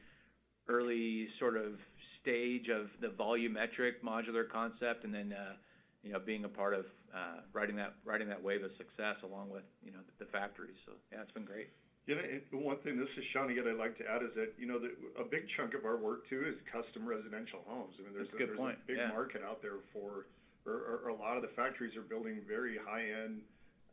early 0.69 1.27
sort 1.39 1.58
of 1.58 1.73
stage 2.21 2.69
of 2.69 2.88
the 3.01 3.10
volumetric 3.10 4.05
modular 4.05 4.47
concept, 4.47 5.03
and 5.03 5.13
then 5.13 5.34
uh, 5.34 5.58
you 6.03 6.13
know 6.13 6.21
being 6.21 6.45
a 6.45 6.49
part 6.49 6.73
of 6.73 6.86
uh, 7.10 7.41
riding 7.51 7.75
that 7.75 7.95
riding 8.05 8.29
that 8.29 8.41
wave 8.41 8.63
of 8.63 8.69
success 8.77 9.17
along 9.25 9.49
with 9.49 9.65
you 9.84 9.91
know 9.91 9.99
the, 10.05 10.25
the 10.25 10.31
factories. 10.31 10.77
So 10.86 10.93
yeah, 11.12 11.25
it's 11.25 11.34
been 11.34 11.49
great. 11.49 11.73
Yeah, 12.05 12.21
one 12.53 12.77
thing, 12.86 13.01
this 13.01 13.10
is 13.17 13.25
Shawn 13.34 13.49
again, 13.49 13.65
I'd 13.65 13.81
like 13.81 13.97
to 13.97 14.05
add 14.05 14.21
is 14.21 14.29
that, 14.38 14.53
you 14.62 14.69
know, 14.69 14.77
the, 14.77 14.93
a 15.17 15.25
big 15.25 15.49
chunk 15.58 15.73
of 15.73 15.89
our 15.89 15.97
work 15.97 16.29
too 16.29 16.45
is 16.45 16.53
custom 16.69 17.01
residential 17.01 17.65
homes. 17.65 17.97
I 17.97 18.05
mean, 18.05 18.13
there's, 18.13 18.29
a, 18.29 18.38
there's 18.38 18.53
point. 18.53 18.77
a 18.77 18.86
big 18.86 19.01
yeah. 19.01 19.10
market 19.10 19.41
out 19.41 19.65
there 19.65 19.81
for, 19.89 20.29
or, 20.69 21.01
or, 21.01 21.10
a 21.10 21.17
lot 21.17 21.34
of 21.34 21.41
the 21.41 21.49
factories 21.58 21.97
are 21.97 22.05
building 22.05 22.45
very 22.45 22.77
high 22.77 23.10
end 23.25 23.41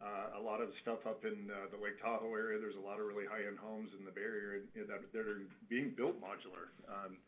uh, 0.02 0.38
a 0.38 0.42
lot 0.42 0.60
of 0.60 0.68
stuff 0.82 0.98
up 1.06 1.22
in 1.24 1.46
uh, 1.46 1.70
the 1.70 1.78
Lake 1.78 2.02
Tahoe 2.02 2.34
area. 2.34 2.58
There's 2.58 2.76
a 2.76 2.82
lot 2.82 2.98
of 2.98 3.06
really 3.06 3.24
high-end 3.24 3.56
homes 3.62 3.94
in 3.94 4.04
the 4.04 4.10
Bay 4.10 4.26
Area 4.26 4.66
that, 4.74 5.00
that 5.14 5.24
are 5.24 5.46
being 5.70 5.94
built 5.94 6.18
modular. 6.18 6.74
Um, 6.90 7.22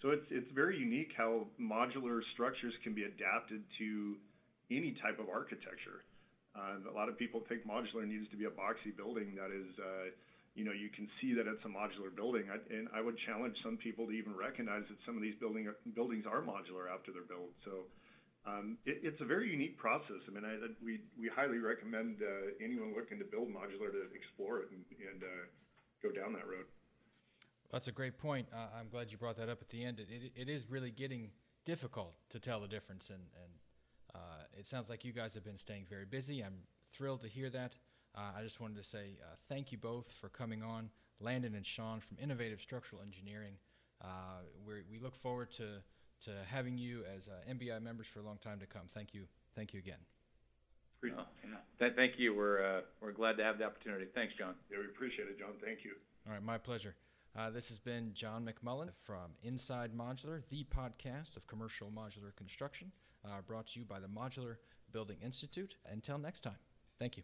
so 0.00 0.14
it's 0.14 0.24
it's 0.30 0.48
very 0.54 0.78
unique 0.78 1.12
how 1.18 1.44
modular 1.60 2.22
structures 2.32 2.72
can 2.86 2.94
be 2.94 3.04
adapted 3.04 3.60
to 3.82 4.16
any 4.70 4.94
type 5.02 5.18
of 5.18 5.28
architecture. 5.28 6.06
Uh, 6.54 6.78
a 6.86 6.94
lot 6.94 7.10
of 7.10 7.18
people 7.18 7.42
think 7.50 7.66
modular 7.66 8.06
needs 8.06 8.30
to 8.30 8.38
be 8.38 8.46
a 8.46 8.54
boxy 8.54 8.94
building 8.96 9.34
that 9.38 9.54
is, 9.54 9.70
uh, 9.78 10.10
you 10.54 10.64
know, 10.66 10.74
you 10.74 10.90
can 10.90 11.06
see 11.20 11.34
that 11.34 11.46
it's 11.46 11.62
a 11.62 11.70
modular 11.70 12.10
building. 12.10 12.46
I, 12.50 12.58
and 12.74 12.88
I 12.94 13.02
would 13.02 13.14
challenge 13.26 13.54
some 13.62 13.76
people 13.76 14.06
to 14.06 14.14
even 14.14 14.34
recognize 14.34 14.82
that 14.90 14.98
some 15.06 15.14
of 15.14 15.22
these 15.22 15.38
building 15.38 15.70
buildings 15.94 16.24
are 16.26 16.42
modular 16.42 16.90
after 16.90 17.12
they're 17.14 17.28
built. 17.28 17.54
So 17.62 17.86
um, 18.46 18.78
it, 18.86 19.00
it's 19.02 19.20
a 19.20 19.24
very 19.24 19.50
unique 19.50 19.76
process. 19.76 20.22
I 20.26 20.30
mean, 20.30 20.44
I, 20.44 20.56
we 20.84 21.00
we 21.18 21.28
highly 21.28 21.58
recommend 21.58 22.18
uh, 22.22 22.64
anyone 22.64 22.94
looking 22.96 23.18
to 23.18 23.24
build 23.24 23.48
modular 23.48 23.92
to 23.92 24.08
explore 24.14 24.60
it 24.60 24.70
and, 24.70 24.84
and 25.12 25.22
uh, 25.22 25.44
go 26.02 26.10
down 26.10 26.32
that 26.32 26.46
road. 26.46 26.64
That's 27.70 27.88
a 27.88 27.92
great 27.92 28.18
point. 28.18 28.48
Uh, 28.52 28.78
I'm 28.78 28.88
glad 28.88 29.12
you 29.12 29.18
brought 29.18 29.36
that 29.36 29.48
up 29.48 29.60
at 29.60 29.68
the 29.68 29.84
end. 29.84 30.00
It, 30.00 30.08
it, 30.10 30.32
it 30.34 30.48
is 30.48 30.68
really 30.68 30.90
getting 30.90 31.30
difficult 31.64 32.14
to 32.30 32.40
tell 32.40 32.60
the 32.60 32.66
difference, 32.66 33.10
and, 33.10 33.20
and 33.20 33.52
uh, 34.14 34.58
it 34.58 34.66
sounds 34.66 34.88
like 34.88 35.04
you 35.04 35.12
guys 35.12 35.34
have 35.34 35.44
been 35.44 35.58
staying 35.58 35.84
very 35.88 36.06
busy. 36.06 36.40
I'm 36.40 36.56
thrilled 36.92 37.20
to 37.20 37.28
hear 37.28 37.48
that. 37.50 37.74
Uh, 38.16 38.32
I 38.36 38.42
just 38.42 38.58
wanted 38.58 38.76
to 38.78 38.82
say 38.82 39.18
uh, 39.22 39.36
thank 39.48 39.70
you 39.70 39.78
both 39.78 40.10
for 40.20 40.28
coming 40.30 40.64
on, 40.64 40.90
Landon 41.20 41.54
and 41.54 41.64
Shawn 41.64 42.00
from 42.00 42.16
Innovative 42.20 42.60
Structural 42.60 43.02
Engineering. 43.02 43.54
we 44.66 44.98
look 44.98 45.14
forward 45.14 45.52
to 45.52 45.82
to 46.24 46.30
having 46.48 46.78
you 46.78 47.02
as 47.14 47.28
uh, 47.28 47.52
MBI 47.52 47.82
members 47.82 48.06
for 48.06 48.20
a 48.20 48.22
long 48.22 48.38
time 48.38 48.58
to 48.60 48.66
come. 48.66 48.82
Thank 48.92 49.14
you. 49.14 49.24
Thank 49.54 49.72
you 49.72 49.78
again. 49.78 49.98
Oh, 51.04 51.24
yeah. 51.42 51.56
Th- 51.78 51.92
thank 51.96 52.18
you. 52.18 52.34
We're 52.34 52.62
uh, 52.62 52.80
we're 53.00 53.12
glad 53.12 53.36
to 53.38 53.44
have 53.44 53.58
the 53.58 53.64
opportunity. 53.64 54.06
Thanks, 54.14 54.34
John. 54.38 54.54
Yeah, 54.70 54.78
we 54.80 54.84
appreciate 54.86 55.28
it, 55.28 55.38
John. 55.38 55.52
Thank 55.64 55.84
you. 55.84 55.92
All 56.26 56.34
right, 56.34 56.42
my 56.42 56.58
pleasure. 56.58 56.94
Uh, 57.38 57.48
this 57.48 57.68
has 57.68 57.78
been 57.78 58.12
John 58.12 58.44
McMullen 58.44 58.90
from 59.04 59.32
Inside 59.42 59.92
Modular, 59.96 60.42
the 60.50 60.64
podcast 60.64 61.36
of 61.36 61.46
commercial 61.46 61.88
modular 61.88 62.34
construction, 62.36 62.90
uh, 63.24 63.40
brought 63.46 63.68
to 63.68 63.78
you 63.78 63.84
by 63.84 64.00
the 64.00 64.08
Modular 64.08 64.56
Building 64.92 65.16
Institute. 65.24 65.76
Until 65.90 66.18
next 66.18 66.40
time, 66.40 66.58
thank 66.98 67.16
you. 67.16 67.22